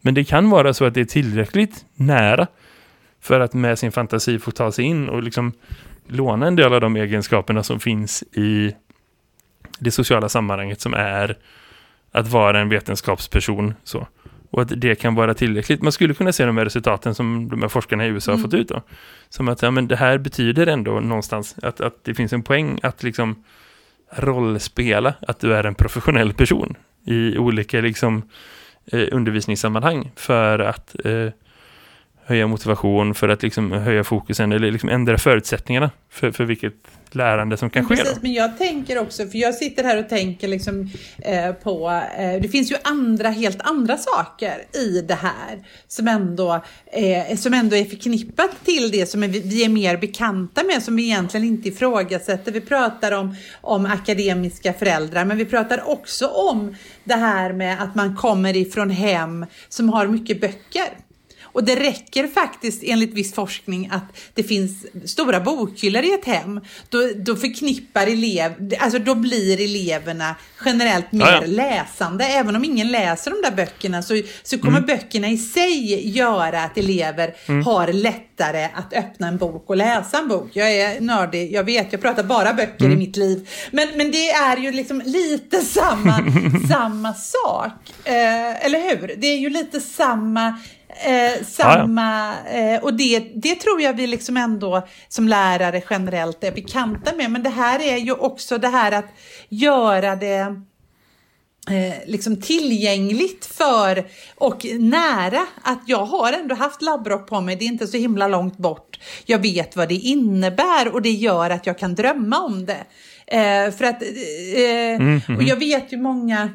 Men 0.02 0.14
det 0.14 0.24
kan 0.24 0.50
vara 0.50 0.74
så 0.74 0.86
att 0.86 0.94
det 0.94 1.02
är 1.02 1.06
tillräckligt 1.06 1.86
nära 1.96 2.48
för 3.22 3.40
att 3.40 3.54
med 3.54 3.80
sin 3.80 3.92
fantasi 3.92 4.40
få 4.40 4.52
ta 4.52 4.72
sig 4.72 4.86
in 4.86 5.10
och 5.10 5.24
liksom 5.24 5.54
låna 6.08 6.48
en 6.48 6.56
del 6.56 6.74
av 6.74 6.82
de 6.82 6.96
egenskaperna 6.96 7.64
som 7.64 7.80
finns 7.80 8.24
i 8.24 8.76
det 9.80 9.92
sociala 9.92 10.30
sammanhanget 10.30 10.82
som 10.82 10.94
är 10.94 11.38
att 12.14 12.28
vara 12.28 12.60
en 12.60 12.70
vetenskapsperson. 12.70 13.74
Så. 13.84 14.08
Och 14.50 14.62
att 14.62 14.72
det 14.82 14.96
kan 14.96 15.16
vara 15.16 15.34
tillräckligt. 15.34 15.82
Man 15.82 15.92
skulle 15.92 16.14
kunna 16.14 16.32
se 16.32 16.46
de 16.46 16.58
här 16.58 16.64
resultaten 16.66 17.16
som 17.16 17.50
de 17.50 17.62
här 17.62 17.70
forskarna 17.70 18.06
i 18.06 18.10
USA 18.10 18.32
har 18.32 18.38
Mm. 18.38 18.52
fått 18.52 18.60
ut. 18.60 18.68
Då. 18.68 18.82
Som 19.30 19.48
att 19.48 19.62
ja, 19.62 19.72
men 19.72 19.88
det 19.88 19.96
här 19.96 20.18
betyder 20.18 20.68
ändå 20.68 21.00
någonstans 21.00 21.56
att, 21.62 21.82
att 21.82 22.04
det 22.04 22.14
finns 22.16 22.34
en 22.34 22.44
poäng 22.44 22.80
att 22.84 23.04
liksom 23.04 23.44
rollspela 24.12 25.14
att 25.28 25.40
du 25.40 25.54
är 25.56 25.64
en 25.64 25.76
professionell 25.76 26.34
person 26.34 26.76
i 27.06 27.38
olika 27.38 27.82
liksom, 27.82 28.22
eh, 28.86 29.08
undervisningssammanhang 29.12 30.12
för 30.16 30.60
att 30.60 30.96
eh, 31.06 31.28
höja 32.26 32.48
motivation, 32.48 33.16
för 33.16 33.30
att 33.30 33.44
liksom 33.44 33.72
höja 33.72 34.04
fokusen 34.04 34.52
eller 34.52 34.72
liksom 34.72 34.90
ändra 34.90 35.18
förutsättningarna 35.18 35.92
för, 36.12 36.32
för 36.32 36.44
vilket 36.44 36.74
lärande 37.12 37.58
som 37.58 37.70
kan 37.70 37.86
ske. 37.86 37.96
Då. 37.96 38.02
Precis, 38.04 38.22
men 38.22 38.34
jag 38.34 38.58
tänker 38.58 38.98
också, 38.98 39.28
för 39.28 39.38
jag 39.38 39.56
sitter 39.56 39.84
här 39.84 40.00
och 40.00 40.10
tänker 40.10 40.48
liksom, 40.48 40.90
eh, 41.22 41.52
på, 41.52 42.02
eh, 42.18 42.42
det 42.42 42.48
finns 42.50 42.72
ju 42.72 42.76
andra, 42.84 43.30
helt 43.30 43.62
andra 43.62 43.98
saker 43.98 44.54
i 44.78 45.02
det 45.02 45.14
här 45.22 45.64
som 45.88 46.08
ändå, 46.08 46.54
eh, 46.94 47.38
som 47.38 47.54
ändå 47.54 47.76
är 47.76 47.86
förknippat 47.86 48.52
till 48.66 48.92
det 48.92 49.06
som 49.06 49.22
vi- 49.22 49.42
vi 49.46 49.66
är 49.66 49.70
mer 49.70 49.98
bekanta 49.98 50.64
med, 50.64 50.84
som 50.84 50.96
vi 50.96 51.04
egentligen 51.04 51.46
inte 51.48 51.70
ifrågasätter. 51.70 52.52
Vi 52.52 52.62
pratar 52.62 53.12
om, 53.12 53.36
om 53.62 53.86
akademiska 53.86 54.74
föräldrar, 54.74 55.26
men 55.26 55.38
vi 55.38 55.46
pratar 55.46 55.90
också 55.90 56.28
om 56.28 56.76
det 57.04 57.16
här 57.16 57.54
med 57.54 57.82
att 57.84 57.96
man 57.96 58.16
kommer 58.16 58.56
ifrån 58.56 58.90
hem 58.90 59.46
som 59.70 59.90
har 59.90 60.08
mycket 60.08 60.42
böcker. 60.42 60.88
Och 61.54 61.64
det 61.64 61.76
räcker 61.76 62.28
faktiskt 62.28 62.84
enligt 62.86 63.14
viss 63.14 63.34
forskning 63.34 63.90
att 63.92 64.18
det 64.34 64.44
finns 64.44 64.86
stora 65.06 65.40
bokhyllor 65.40 66.04
i 66.04 66.14
ett 66.14 66.26
hem. 66.26 66.62
Då, 66.90 67.10
då 67.16 67.36
förknippar 67.36 68.08
elev, 68.08 68.74
alltså 68.80 69.00
då 69.00 69.16
blir 69.16 69.62
eleverna 69.62 70.36
generellt 70.66 71.12
mer 71.12 71.26
Ja, 71.26 71.32
ja. 71.42 71.48
läsande. 71.48 72.26
Även 72.26 72.56
om 72.56 72.64
ingen 72.64 72.92
läser 72.92 73.32
de 73.32 73.42
där 73.50 73.56
böckerna 73.56 74.02
så, 74.02 74.22
så 74.44 74.58
kommer 74.60 74.78
Mm. 74.78 74.86
böckerna 74.88 75.28
i 75.30 75.38
sig 75.38 76.10
göra 76.10 76.64
att 76.64 76.78
elever 76.78 77.34
har 77.66 77.88
lättare 77.94 78.68
att 78.74 78.94
öppna 78.94 79.28
en 79.28 79.38
bok 79.38 79.70
och 79.70 79.78
läsa 79.78 80.18
en 80.18 80.28
bok. 80.28 80.50
Jag 80.54 80.72
är 80.76 81.02
nördig, 81.02 81.52
jag 81.54 81.64
vet, 81.64 81.88
jag 81.92 82.02
pratar 82.02 82.24
bara 82.24 82.54
böcker 82.54 82.86
Mm. 82.86 82.92
i 82.92 82.96
mitt 83.06 83.18
liv. 83.18 83.50
Men, 83.72 83.88
men 83.96 84.12
det 84.12 84.30
är 84.30 84.58
ju 84.58 84.72
liksom 84.72 85.02
lite 85.06 85.62
samma, 85.62 86.32
samma 86.70 87.14
sak. 87.14 87.72
Eh, 88.04 88.66
eller 88.66 88.90
hur? 88.90 89.16
Det 89.18 89.28
är 89.28 89.38
ju 89.38 89.50
lite 89.50 89.80
samma 89.82 90.60
Eh, 90.96 91.46
samma, 91.46 92.34
eh, 92.46 92.84
och 92.84 92.94
det, 92.94 93.20
det 93.36 93.56
tror 93.56 93.82
jag 93.82 93.94
vi 93.94 94.08
liksom 94.08 94.38
ändå 94.38 94.88
som 95.08 95.28
lärare 95.28 95.84
generellt 95.90 96.44
är 96.44 96.52
bekanta 96.52 97.16
med. 97.16 97.32
Men 97.32 97.44
det 97.44 97.50
här 97.50 97.80
är 97.80 97.98
ju 97.98 98.12
också 98.12 98.58
det 98.58 98.68
här 98.68 98.92
att 98.92 99.06
göra 99.50 100.16
det 100.16 100.38
eh, 101.70 101.96
liksom 102.06 102.42
tillgängligt 102.42 103.46
för 103.46 104.08
och 104.36 104.66
nära 104.80 105.46
att 105.64 105.82
jag 105.86 106.06
har 106.06 106.34
ändå 106.34 106.56
haft 106.56 106.82
labbrock 106.82 107.30
på 107.30 107.42
mig. 107.42 107.56
Det 107.56 107.66
är 107.66 107.68
inte 107.68 107.88
så 107.88 107.98
himla 107.98 108.28
långt 108.28 108.58
bort. 108.58 109.00
Jag 109.26 109.40
vet 109.40 109.76
vad 109.76 109.90
det 109.90 109.96
innebär 109.96 110.94
och 110.94 111.02
det 111.02 111.12
gör 111.12 111.50
att 111.50 111.68
jag 111.68 111.78
kan 111.78 111.96
drömma 111.96 112.40
om 112.40 112.66
det. 112.66 112.84
Eh, 113.28 113.72
för 113.72 113.86
att, 113.86 114.02
eh, 114.02 115.38
och 115.38 115.44
jag 115.44 115.56
vet 115.56 115.94
ju 115.94 115.98
många 115.98 116.50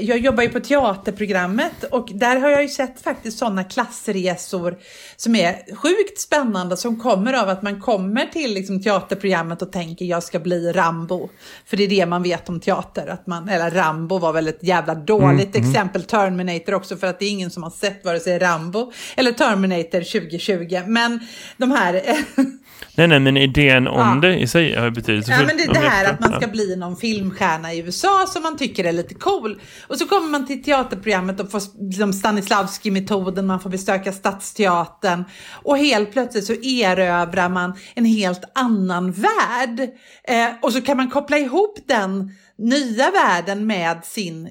Jag 0.00 0.18
jobbar 0.18 0.42
ju 0.42 0.48
på 0.48 0.60
teaterprogrammet 0.60 1.84
och 1.90 2.08
där 2.14 2.40
har 2.40 2.48
jag 2.48 2.62
ju 2.62 2.68
sett 2.68 3.00
faktiskt 3.00 3.38
sådana 3.38 3.64
klassresor 3.64 4.78
som 5.16 5.34
är 5.34 5.76
sjukt 5.76 6.20
spännande 6.20 6.76
som 6.76 7.00
kommer 7.00 7.32
av 7.32 7.48
att 7.48 7.62
man 7.62 7.80
kommer 7.80 8.26
till 8.26 8.54
liksom 8.54 8.82
teaterprogrammet 8.82 9.62
och 9.62 9.72
tänker 9.72 10.04
jag 10.04 10.22
ska 10.22 10.38
bli 10.38 10.72
Rambo. 10.72 11.28
För 11.66 11.76
det 11.76 11.84
är 11.84 11.88
det 11.88 12.06
man 12.06 12.22
vet 12.22 12.48
om 12.48 12.60
teater. 12.60 13.06
Att 13.06 13.26
man, 13.26 13.48
eller 13.48 13.70
Rambo 13.70 14.18
var 14.18 14.32
väl 14.32 14.48
ett 14.48 14.62
jävla 14.62 14.94
dåligt 14.94 15.56
exempel. 15.56 16.02
Terminator 16.02 16.74
också 16.74 16.96
för 16.96 17.06
att 17.06 17.18
det 17.18 17.24
är 17.24 17.30
ingen 17.30 17.50
som 17.50 17.62
har 17.62 17.70
sett 17.70 18.04
vare 18.04 18.20
sig 18.20 18.38
Rambo 18.38 18.92
eller 19.16 19.32
Terminator 19.32 20.20
2020. 20.20 20.80
Men 20.86 21.20
de 21.56 21.70
här 21.70 22.02
Nej, 22.94 23.06
nej, 23.08 23.20
men 23.20 23.36
idén 23.36 23.88
om 23.88 24.20
Ja. 24.22 24.28
det 24.28 24.36
i 24.38 24.46
sig 24.46 24.72
är 24.72 24.90
betydelse. 24.90 25.32
Ja, 25.32 25.46
men 25.46 25.56
det, 25.56 25.72
det 25.72 25.78
här 25.78 26.12
att 26.12 26.20
man 26.20 26.40
ska 26.40 26.46
bli 26.50 26.76
någon 26.76 26.96
filmstjärna 26.96 27.72
i 27.72 27.78
USA 27.78 28.26
som 28.28 28.42
man 28.42 28.56
tycker 28.56 28.84
är 28.84 28.92
lite 28.92 29.14
cool. 29.14 29.60
Och 29.86 29.98
så 29.98 30.06
kommer 30.06 30.28
man 30.28 30.46
till 30.46 30.62
teaterprogrammet 30.62 31.40
och 31.40 31.50
får 31.50 31.62
liksom 31.88 32.12
Stanislavski-metoden, 32.12 33.46
man 33.46 33.60
får 33.60 33.70
besöka 33.70 34.12
Stadsteatern. 34.12 35.24
Och 35.52 35.78
helt 35.78 36.12
plötsligt 36.12 36.46
så 36.46 36.52
erövrar 36.52 37.48
man 37.48 37.74
en 37.94 38.04
helt 38.04 38.44
annan 38.54 39.12
värld. 39.12 39.80
Eh, 40.24 40.48
och 40.62 40.72
så 40.72 40.80
kan 40.80 40.96
man 40.96 41.10
koppla 41.10 41.38
ihop 41.38 41.78
den 41.88 42.30
nya 42.58 43.10
världen 43.10 43.66
med 43.66 44.04
sin 44.04 44.48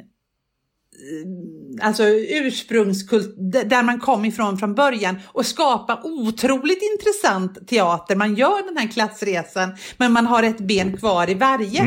alltså 1.81 2.03
ursprungskult, 2.03 3.35
där 3.65 3.83
man 3.83 3.99
kom 3.99 4.25
ifrån 4.25 4.57
från 4.57 4.75
början 4.75 5.15
och 5.25 5.45
skapa 5.45 5.99
otroligt 6.03 6.79
intressant 6.93 7.67
teater. 7.67 8.15
Man 8.15 8.35
gör 8.35 8.67
den 8.67 8.77
här 8.77 8.87
klassresan 8.87 9.75
men 9.97 10.11
man 10.11 10.27
har 10.27 10.43
ett 10.43 10.59
ben 10.59 10.97
kvar 10.97 11.29
i 11.29 11.33
varje. 11.33 11.81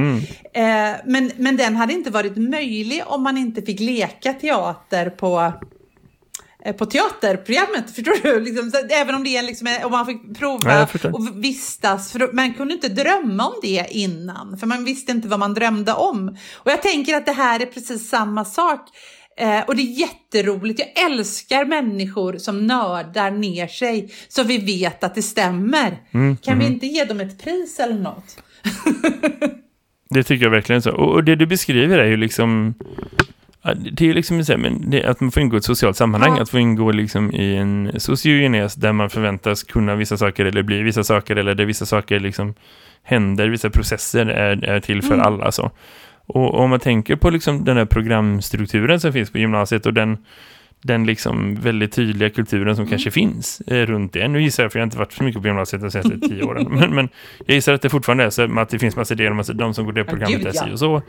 Eh, 0.55 0.96
men, 1.05 1.31
men 1.37 1.57
den 1.57 1.77
hade 1.77 1.92
inte 1.92 2.11
varit 2.11 2.37
möjlig 2.37 3.03
om 3.07 3.22
man 3.22 3.38
inte 3.38 3.62
fick 3.62 3.81
leka 3.81 4.33
teater 4.33 5.11
på 5.11 5.38
eh, 5.38 5.53
på 6.72 6.87
teaterprogrammet, 6.87 7.90
förstår 7.94 8.22
du? 8.22 8.40
Liksom, 8.40 8.70
så, 8.70 8.77
även 8.90 9.14
om 9.14 9.24
det 9.24 9.37
är 9.37 9.42
liksom, 9.42 9.68
om 9.85 9.90
man 9.92 10.07
fick 10.07 10.20
Ja, 10.24 10.35
prova 10.38 10.87
förstår. 10.87 11.14
och 11.14 11.44
vistas, 11.44 12.12
för 12.12 12.33
man 12.33 12.55
kunde 12.55 12.74
inte 12.74 12.88
drömma 12.88 13.46
om 13.46 13.55
det 13.62 13.87
innan, 13.90 14.59
för 14.59 14.66
man 14.66 14.85
visste 14.85 15.12
inte 15.12 15.29
vad 15.29 15.38
man 15.38 15.55
drömde 15.55 15.92
om. 15.92 16.37
Och 16.55 16.70
jag 16.70 16.83
tänker 16.83 17.16
att 17.16 17.27
det 17.27 17.33
här 17.33 17.61
är 17.61 17.66
precis 17.66 18.09
samma 18.09 18.44
sak. 18.44 18.81
Eh, 19.37 19.61
och 19.61 19.77
det 19.77 19.83
är 19.83 20.00
jätteroligt, 20.00 20.81
jag 20.81 21.05
älskar 21.11 21.64
människor 21.64 22.38
som 22.38 22.66
nördar 22.66 23.31
ner 23.31 23.66
sig 23.66 24.12
så 24.29 24.42
vi 24.42 24.59
vet 24.59 25.05
att 25.05 25.14
det 25.14 25.22
stämmer. 25.22 25.98
Mm, 26.14 26.37
kan 26.37 26.59
vi 26.59 26.66
inte 26.66 26.87
ge 26.87 27.05
dem 27.05 27.20
ett 27.20 27.42
pris 27.42 27.81
eller 27.81 27.94
något? 27.98 28.37
Det 30.11 30.22
tycker 30.24 30.44
jag 30.44 30.50
verkligen 30.50 30.83
så. 30.83 30.92
Och 30.92 31.14
och 31.14 31.24
det 31.24 31.37
du 31.37 31.46
beskriver 31.46 31.98
är 31.98 32.07
ju 32.07 32.16
liksom... 32.16 32.74
Det 33.92 34.00
är 34.05 34.07
ju 34.07 34.12
liksom 34.12 34.44
så 34.44 34.53
här, 34.53 34.59
men 34.59 34.90
det, 34.90 35.05
att 35.05 35.20
man 35.20 35.31
får 35.31 35.42
ingå 35.42 35.57
i 35.57 35.59
ett 35.59 35.64
socialt 35.64 35.96
sammanhang, 35.96 36.37
Ja. 36.37 36.42
att 36.42 36.50
få 36.50 36.59
ingå 36.59 36.92
liksom 36.92 37.33
i 37.35 37.57
en 37.57 37.92
sociogenes 38.00 38.74
där 38.74 38.92
man 38.92 39.11
förväntas 39.11 39.62
kunna 39.62 39.94
vissa 39.94 40.16
saker 40.16 40.44
eller 40.44 40.62
bli 40.62 40.83
vissa 40.83 41.05
saker 41.05 41.37
eller 41.37 41.55
där 41.55 41.64
vissa 41.64 41.87
saker 41.87 42.20
liksom 42.20 42.55
händer, 43.03 43.48
vissa 43.48 43.70
processer 43.70 44.27
är, 44.27 44.64
är 44.64 44.81
till 44.81 45.03
för 45.03 45.14
Mm. 45.14 45.27
alla. 45.27 45.53
Så. 45.53 45.70
Och 46.27 46.55
om 46.55 46.70
man 46.70 46.81
tänker 46.81 47.16
på 47.16 47.31
liksom 47.31 47.64
den 47.64 47.77
här 47.77 47.85
programstrukturen 47.85 49.00
som 49.00 49.12
finns 49.12 49.31
på 49.31 49.38
gymnasiet 49.38 49.87
och 49.87 49.94
den, 49.94 50.18
den 50.85 51.07
liksom 51.07 51.55
väldigt 51.55 51.92
tydliga 51.92 52.31
kulturen 52.31 52.77
som 52.77 52.83
Mm. 52.83 52.90
kanske 52.90 53.11
finns 53.11 53.61
eh, 53.61 53.87
runt 53.87 54.12
det. 54.12 54.29
Nu 54.29 54.42
gissar 54.42 54.62
jag, 54.62 54.73
för 54.73 54.79
jag 54.79 54.83
har 54.83 54.87
inte 54.87 54.99
varit 54.99 55.12
så 55.12 55.25
mycket 55.25 55.42
på 55.42 55.49
gymnasiet 55.49 55.83
de 55.83 55.90
senaste 55.90 56.29
tio 56.29 56.42
åren, 56.42 56.66
men, 56.70 56.94
men 56.94 57.09
jag 57.47 57.55
gissar 57.55 57.73
att 57.73 57.83
det 57.83 57.88
fortfarande 57.88 58.25
är 58.25 58.31
så 58.31 58.59
att 58.61 58.68
det 58.68 58.79
finns 58.79 58.97
massa 58.97 59.14
idéer 59.14 59.31
om 59.31 59.40
att 59.40 59.59
de 59.59 59.75
som 59.75 59.85
går 59.85 59.92
det 59.92 60.05
programmet 60.05 60.42
gud, 60.42 60.55
ja. 60.55 60.73
och 60.73 60.79
så. 60.79 61.03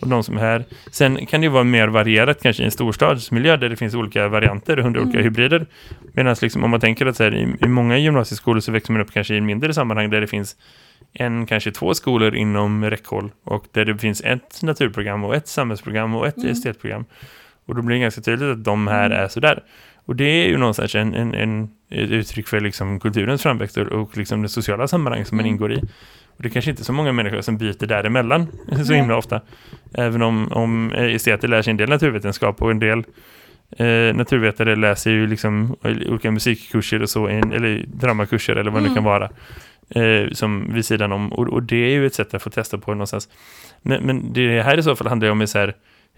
och 0.00 0.08
de 0.08 0.22
som 0.24 0.36
är 0.36 0.40
här. 0.40 0.64
Sen 0.90 1.26
kan 1.26 1.40
det 1.40 1.48
vara 1.48 1.64
mer 1.64 1.88
varierat 1.88 2.42
kanske 2.42 2.62
i 2.62 2.66
en 2.66 2.70
storstadsmiljö 2.72 3.56
där 3.56 3.68
det 3.68 3.76
finns 3.76 3.94
olika 3.94 4.28
varianter, 4.28 4.76
hundra 4.76 5.02
olika 5.02 5.22
hybrider. 5.22 5.66
Medan 6.12 6.36
liksom, 6.42 6.64
om 6.64 6.70
man 6.70 6.80
tänker 6.80 7.06
att 7.06 7.16
så 7.16 7.24
här, 7.24 7.34
i, 7.34 7.64
i 7.64 7.68
många 7.68 7.98
gymnasieskolor 7.98 8.60
så 8.60 8.72
växer 8.72 8.92
man 8.92 9.02
upp 9.02 9.12
kanske 9.12 9.34
i 9.34 9.40
mindre 9.40 9.74
sammanhang 9.74 10.10
där 10.10 10.20
det 10.20 10.26
finns 10.26 10.56
en, 11.12 11.46
kanske 11.46 11.70
två 11.72 11.94
skolor 11.94 12.34
inom 12.34 12.84
räckhåll 12.84 13.30
och 13.44 13.64
där 13.72 13.84
det 13.84 13.98
finns 13.98 14.20
ett 14.20 14.62
naturprogram 14.62 15.24
och 15.24 15.34
ett 15.34 15.48
samhällsprogram 15.48 16.14
och 16.14 16.26
ett 16.26 16.44
estetprogram. 16.44 17.04
Och 17.68 17.74
då 17.74 17.82
blir 17.82 17.96
det 17.96 18.02
ganska 18.02 18.20
tydligt 18.20 18.48
att 18.48 18.64
de 18.64 18.86
här 18.86 19.10
är 19.10 19.28
sådär. 19.28 19.62
Och 20.04 20.16
det 20.16 20.24
är 20.24 20.48
ju 20.48 20.56
någonstans 20.56 20.94
en, 20.94 21.14
en, 21.14 21.34
en, 21.34 21.68
ett 21.90 22.10
uttryck 22.10 22.48
för 22.48 22.60
liksom 22.60 23.00
kulturens 23.00 23.42
framväxt 23.42 23.76
och, 23.76 24.16
liksom 24.16 24.42
det 24.42 24.48
sociala 24.48 24.88
sammanhang 24.88 25.24
som 25.24 25.36
man 25.36 25.46
ingår 25.46 25.72
i. 25.72 25.76
Och 26.36 26.42
det 26.42 26.48
är 26.48 26.50
kanske 26.50 26.70
inte 26.70 26.84
så 26.84 26.92
många 26.92 27.12
människor 27.12 27.40
som 27.40 27.58
byter 27.58 27.86
däremellan 27.86 28.46
så 28.86 28.92
himla 28.92 29.16
ofta. 29.16 29.40
Även 29.94 30.22
om, 30.22 30.52
om 30.52 30.92
esteter 30.92 31.48
lär 31.48 31.62
sig 31.62 31.70
en 31.70 31.76
del 31.76 31.88
naturvetenskap 31.88 32.62
och 32.62 32.70
en 32.70 32.78
del 32.78 32.98
eh, 33.76 34.14
naturvetare 34.14 34.76
läser 34.76 35.10
ju 35.10 35.26
liksom 35.26 35.76
olika 35.82 36.30
musikkurser 36.30 37.02
och 37.02 37.10
så, 37.10 37.26
eller 37.26 37.84
dramakurser 37.86 38.56
eller 38.56 38.70
vad 38.70 38.82
det 38.82 38.94
kan 38.94 39.04
vara. 39.04 39.30
Eh, 39.90 40.30
som 40.32 40.74
vid 40.74 40.86
sidan 40.86 41.12
om. 41.12 41.32
Och, 41.32 41.48
och 41.48 41.62
det 41.62 41.76
är 41.76 41.90
ju 41.90 42.06
ett 42.06 42.14
sätt 42.14 42.34
att 42.34 42.42
få 42.42 42.50
testa 42.50 42.78
på 42.78 42.90
någonstans. 42.90 43.28
Men, 43.82 44.02
men 44.02 44.32
det 44.32 44.62
här 44.62 44.78
i 44.78 44.82
så 44.82 44.96
fall 44.96 45.08
handlar 45.08 45.26
ju 45.26 45.32
om 45.32 45.40
är 45.40 45.46
så 45.46 45.58
här, 45.58 45.74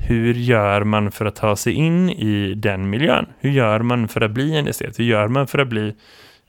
hur 0.07 0.35
gör 0.35 0.85
man 0.85 1.11
för 1.11 1.25
att 1.25 1.37
ta 1.37 1.57
sig 1.57 1.73
in 1.73 2.11
i 2.11 2.55
den 2.55 2.91
miljön? 2.91 3.27
Hur 3.39 3.51
gör 3.51 3.81
man 3.81 4.09
för 4.09 4.21
att 4.21 4.31
bli 4.31 4.59
en 4.59 4.69
estet? 4.69 4.99
Hur 4.99 5.05
gör 5.05 5.29
man 5.29 5.47
för 5.47 5.59
att 5.59 5.69
bli 5.69 5.95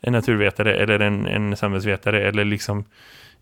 en 0.01 0.13
naturvetare 0.13 0.75
eller 0.75 0.99
en, 0.99 1.25
en 1.25 1.57
samhällsvetare 1.57 2.27
eller 2.27 2.45
liksom 2.45 2.85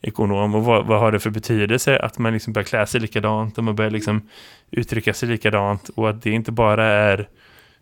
ekonom 0.01 0.55
och 0.55 0.63
vad, 0.63 0.85
vad 0.85 0.99
har 0.99 1.11
det 1.11 1.19
för 1.19 1.29
betydelse 1.29 1.99
att 1.99 2.17
man 2.17 2.33
liksom 2.33 2.53
börjar 2.53 2.65
klä 2.65 2.85
sig 2.85 3.01
likadant 3.01 3.57
och 3.57 3.63
man 3.63 3.75
börjar 3.75 3.91
liksom 3.91 4.21
uttrycka 4.71 5.13
sig 5.13 5.29
likadant 5.29 5.89
och 5.89 6.09
att 6.09 6.21
det 6.21 6.31
inte 6.31 6.51
bara 6.51 6.85
är 6.85 7.27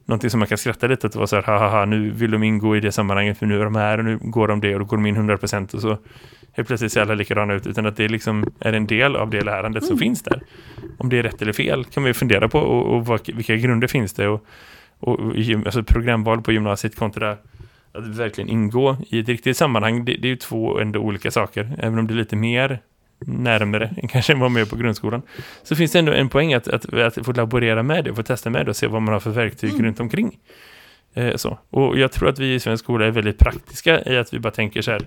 någonting 0.06 0.30
som 0.30 0.40
man 0.40 0.48
kan 0.48 0.58
skratta 0.58 0.88
lite 0.88 1.08
åt 1.08 1.14
och 1.14 1.20
vara 1.20 1.28
så 1.28 1.36
här, 1.36 1.44
haha, 1.44 1.86
nu 1.86 2.10
vill 2.10 2.32
de 2.32 2.44
ingå 2.44 2.78
i 2.78 2.80
det 2.80 2.92
sammanhanget 2.92 3.38
för 3.38 3.46
nu 3.46 3.60
är 3.60 3.64
de 3.64 3.76
här 3.76 3.98
och 3.98 4.06
nu 4.06 4.20
går 4.22 4.48
de 4.48 4.62
det 4.62 4.74
och 4.74 4.80
då 4.80 4.86
går 4.86 4.98
de 4.98 5.06
in 5.06 5.18
100% 5.18 5.76
och 5.76 5.82
så 5.82 5.98
helt 6.58 6.68
plötsligt 6.68 6.92
ser 6.92 7.02
alla 7.02 7.14
likadana 7.14 7.54
ut 7.54 7.68
utan 7.68 7.86
att 7.86 7.98
det 7.98 8.08
liksom 8.08 8.46
är 8.60 8.74
en 8.74 8.88
del 8.88 9.16
av 9.16 9.30
det 9.30 9.42
lärandet 9.42 9.86
som 9.86 9.98
finns 9.98 10.24
där. 10.24 10.42
Om 10.98 11.10
det 11.10 11.18
är 11.20 11.24
rätt 11.24 11.42
eller 11.42 11.54
fel 11.54 11.86
kan 11.86 12.04
man 12.04 12.10
ju 12.10 12.14
fundera 12.14 12.50
på 12.50 12.60
och, 12.60 12.96
och 12.96 13.06
vad, 13.06 13.30
vilka 13.36 13.56
grunder 13.56 13.88
finns 13.88 14.14
det 14.14 14.28
och, 14.28 14.46
och, 15.00 15.20
alltså 15.66 15.84
programval 15.84 16.42
på 16.42 16.52
gymnasiet 16.52 16.96
kontra 16.96 17.38
att 17.92 18.08
verkligen 18.08 18.50
ingå 18.50 18.98
i 19.10 19.20
ett 19.20 19.30
riktigt 19.30 19.58
sammanhang, 19.58 20.06
det, 20.06 20.18
det 20.18 20.28
är 20.28 20.30
ju 20.30 20.36
två 20.36 20.80
ändå 20.80 21.00
olika 21.00 21.32
saker. 21.32 21.76
Även 21.80 22.00
om 22.00 22.08
det 22.08 22.14
är 22.14 22.16
lite 22.16 22.36
mer 22.36 22.80
närmare 23.20 23.94
än 24.02 24.08
kanske 24.08 24.36
var 24.36 24.50
med 24.50 24.70
på 24.70 24.76
grundskolan. 24.76 25.22
Så 25.64 25.76
finns 25.76 25.92
det 25.92 26.00
ändå 26.00 26.12
en 26.12 26.30
poäng 26.30 26.54
att, 26.54 26.68
att, 26.68 26.94
att 26.94 27.26
få 27.26 27.32
laborera 27.32 27.84
med 27.84 28.06
det, 28.06 28.16
få 28.16 28.24
testa 28.24 28.50
med 28.50 28.66
det 28.66 28.70
och 28.70 28.76
se 28.76 28.88
vad 28.88 29.02
man 29.02 29.14
har 29.14 29.20
för 29.20 29.32
verktyg 29.32 29.70
mm. 29.70 29.86
runt 29.86 30.00
omkring. 30.00 30.38
Eh, 31.14 31.36
så. 31.36 31.58
Och 31.70 31.98
jag 31.98 32.12
tror 32.12 32.30
att 32.30 32.40
vi 32.40 32.54
i 32.54 32.60
svensk 32.60 32.84
skola 32.84 33.06
är 33.06 33.12
väldigt 33.12 33.38
praktiska 33.38 34.04
i 34.06 34.18
att 34.18 34.34
vi 34.34 34.40
bara 34.40 34.52
tänker 34.52 34.82
så 34.82 34.92
här, 34.92 35.02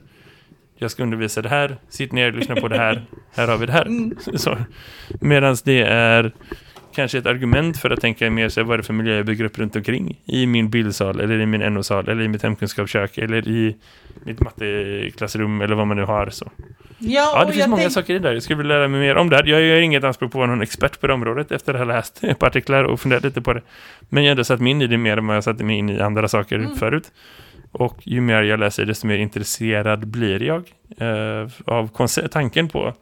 jag 0.80 0.90
ska 0.90 1.02
undervisa 1.02 1.42
det 1.42 1.48
här, 1.48 1.76
sitt 1.88 2.12
ner 2.12 2.32
och 2.32 2.38
lyssna 2.38 2.56
på 2.56 2.68
det 2.68 2.78
här, 2.78 3.02
här 3.34 3.48
har 3.48 3.56
vi 3.58 3.66
det 3.66 3.72
här. 3.72 3.86
Mm. 3.86 4.14
Medan 5.20 5.56
det 5.64 5.82
är 5.82 6.32
kanske 6.94 7.18
ett 7.18 7.26
argument 7.26 7.80
för 7.80 7.90
att 7.90 8.00
tänka 8.00 8.30
mer 8.30 8.48
så 8.48 8.64
vad 8.64 8.74
är 8.74 8.78
det 8.78 8.84
för 8.84 8.92
miljö 8.92 9.16
jag 9.16 9.26
bygger 9.26 9.44
upp 9.44 9.58
runt 9.58 9.76
omkring 9.76 10.20
i 10.24 10.46
min 10.46 10.70
bildsal 10.70 11.20
eller 11.20 11.40
i 11.40 11.46
min 11.46 11.74
NO-sal 11.74 12.08
eller 12.08 12.22
i 12.22 12.28
mitt 12.28 12.42
hemkunskapskök 12.42 13.18
eller 13.18 13.48
i 13.48 13.76
mitt 14.24 14.40
matteklassrum 14.40 15.60
eller 15.60 15.74
vad 15.74 15.86
man 15.86 15.96
nu 15.96 16.04
har 16.04 16.30
så. 16.30 16.50
Ja, 16.98 17.32
ja 17.34 17.44
det 17.44 17.52
finns 17.52 17.66
många 17.66 17.90
saker 17.90 18.14
i 18.14 18.18
det 18.18 18.28
där. 18.28 18.34
Jag 18.34 18.42
skulle 18.42 18.56
vilja 18.58 18.76
lära 18.76 18.88
mig 18.88 19.00
mer 19.00 19.16
om 19.16 19.30
det. 19.30 19.36
Jag 19.36 19.62
gör 19.62 19.80
inget 19.80 20.04
anspråk 20.04 20.32
på 20.32 20.38
att 20.38 20.40
vara 20.40 20.50
någon 20.50 20.62
expert 20.62 21.00
på 21.00 21.06
det 21.06 21.12
området 21.12 21.52
efter 21.52 21.74
att 21.74 21.80
ha 21.80 21.84
läst 21.84 22.20
par 22.38 22.46
artiklar 22.46 22.84
och 22.84 23.00
funderat 23.00 23.24
lite 23.24 23.40
på 23.40 23.52
det. 23.52 23.62
Men 24.08 24.24
jag 24.24 24.28
har 24.28 24.32
ändå 24.32 24.44
satt 24.44 24.60
mig 24.60 24.70
in 24.70 24.82
i 24.82 24.86
det 24.86 24.98
mer 24.98 25.16
än 25.16 25.26
vad 25.26 25.36
jag 25.36 25.44
satt 25.44 25.58
mig 25.60 25.76
in 25.76 25.90
i 25.90 26.00
andra 26.00 26.28
saker 26.28 26.56
mm. 26.56 26.76
förut. 26.76 27.12
Och 27.72 27.96
ju 28.06 28.20
mer 28.20 28.42
jag 28.42 28.60
läser 28.60 28.84
desto 28.84 29.06
mer 29.06 29.18
intresserad 29.18 30.06
blir 30.06 30.42
jag 30.42 30.72
eh, 30.98 31.48
av 31.64 32.06
tanken 32.30 32.68
på 32.68 32.94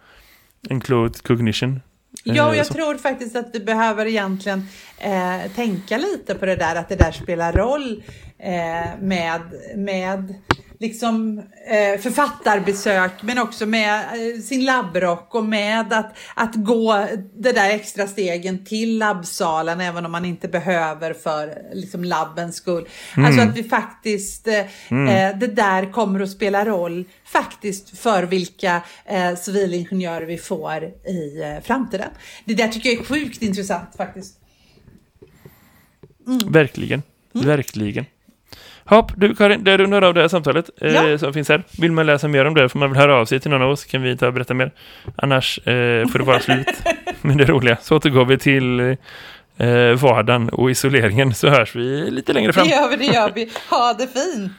enclosed 0.71 1.23
cognition. 1.23 1.81
Ja, 2.25 2.49
och 2.49 2.57
jag 2.57 2.67
tror 2.67 2.95
faktiskt 2.95 3.37
att 3.37 3.51
vi 3.53 3.61
behöver 3.61 4.07
egentligen 4.07 4.67
eh, 4.99 5.53
tänka 5.55 5.99
lite 5.99 6.35
på 6.35 6.47
det 6.47 6.57
där, 6.57 6.77
att 6.77 6.89
det 6.89 6.97
där 6.97 7.13
spelar 7.13 7.53
roll 7.53 8.03
eh, 8.39 9.01
med, 9.01 9.41
med 9.77 10.35
liksom 10.81 11.39
eh, 11.71 12.01
författarbesök 12.01 13.23
men 13.23 13.39
också 13.39 13.67
med 13.67 14.01
eh, 14.01 14.41
sin 14.41 14.65
labbrock 14.65 15.35
och 15.35 15.45
med 15.45 15.93
att, 15.93 16.17
att 16.35 16.55
gå 16.55 17.07
det 17.35 17.53
där 17.53 17.71
extra 17.71 18.07
stegen 18.07 18.65
till 18.65 18.99
labbsalen 18.99 19.81
även 19.81 20.07
om 20.07 20.13
man 20.13 20.25
inte 20.25 20.49
behöver 20.49 21.13
för 21.13 21.59
liksom 21.73 22.05
labbens 22.05 22.57
skull. 22.57 22.89
Mm. 23.17 23.27
Alltså 23.27 23.43
att 23.43 23.57
vi 23.57 23.65
faktiskt, 23.65 24.49
eh, 24.49 24.65
mm. 24.89 25.09
Eh, 25.09 25.39
det 25.39 25.47
där 25.47 25.93
kommer 25.93 26.21
att 26.21 26.31
spela 26.31 26.65
roll 26.65 27.05
faktiskt 27.25 27.99
för 27.99 28.23
vilka 28.23 28.83
eh, 29.05 29.37
civilingenjörer 29.37 30.27
vi 30.27 30.39
får 30.39 30.85
i 31.09 31.43
eh, 31.43 31.65
framtiden. 31.65 32.11
Det 32.45 32.55
där 32.55 32.69
tycker 32.69 32.91
jag 32.91 33.01
är 33.01 33.05
sjukt 33.05 33.43
intressant 33.43 33.97
faktiskt. 33.97 34.35
Mm. 36.27 36.53
Verkligen, 36.53 37.03
mm. 37.35 37.47
verkligen. 37.47 38.05
Hopp, 38.89 39.13
du 39.17 39.35
Karin, 39.35 39.65
det 39.65 39.77
rundar 39.77 40.03
av 40.03 40.15
det 40.15 40.21
här 40.21 40.29
samtalet 40.29 40.71
eh, 40.81 40.93
ja. 40.93 41.19
som 41.19 41.33
finns 41.33 41.49
här. 41.49 41.63
Vill 41.81 41.93
man 41.93 42.07
läsa 42.07 42.29
mer 42.29 42.45
om 42.45 42.55
det 42.55 42.69
får 42.69 42.79
man 42.79 42.91
väl 42.91 42.99
höra 42.99 43.15
av 43.17 43.25
sig 43.25 43.41
till 43.41 43.51
någon 43.51 43.63
av 43.63 43.71
oss 43.71 43.85
kan 43.85 44.03
vi 44.03 44.17
ta 44.17 44.27
och 44.27 44.33
berätta 44.33 44.55
mer. 44.55 44.71
Annars 45.17 45.59
eh, 45.59 46.07
får 46.07 46.19
det 46.19 46.25
vara 46.25 46.41
slut 46.41 46.67
med 47.21 47.39
det 47.39 47.45
roliga. 47.45 47.77
Så 47.83 47.97
återgår 47.97 48.25
vi 48.25 48.39
till 48.39 48.81
eh, 48.81 49.93
vardagen 50.03 50.49
och 50.49 50.71
isoleringen 50.71 51.35
så 51.35 51.49
hörs 51.49 51.77
vi 51.77 52.11
lite 52.11 52.33
längre 52.33 52.53
fram. 52.53 52.69
Det 52.69 52.75
gör 52.75 52.91
vi, 52.91 52.97
det 52.97 53.15
gör 53.15 53.33
vi. 53.35 53.51
Ha 53.71 53.93
det 53.93 54.07
fint! 54.07 54.53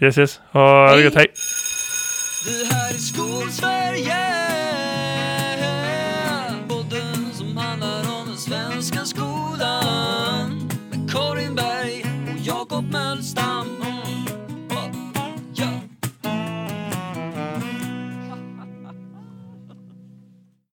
Yes, 0.00 0.18
yes. 0.18 0.40
Ha 0.52 0.96
det 0.96 1.02
gott, 1.02 1.14
hej! 1.14 1.26
Vi 2.46 2.64
här 2.74 2.94
i 2.94 2.98
Skolsverige 2.98 4.16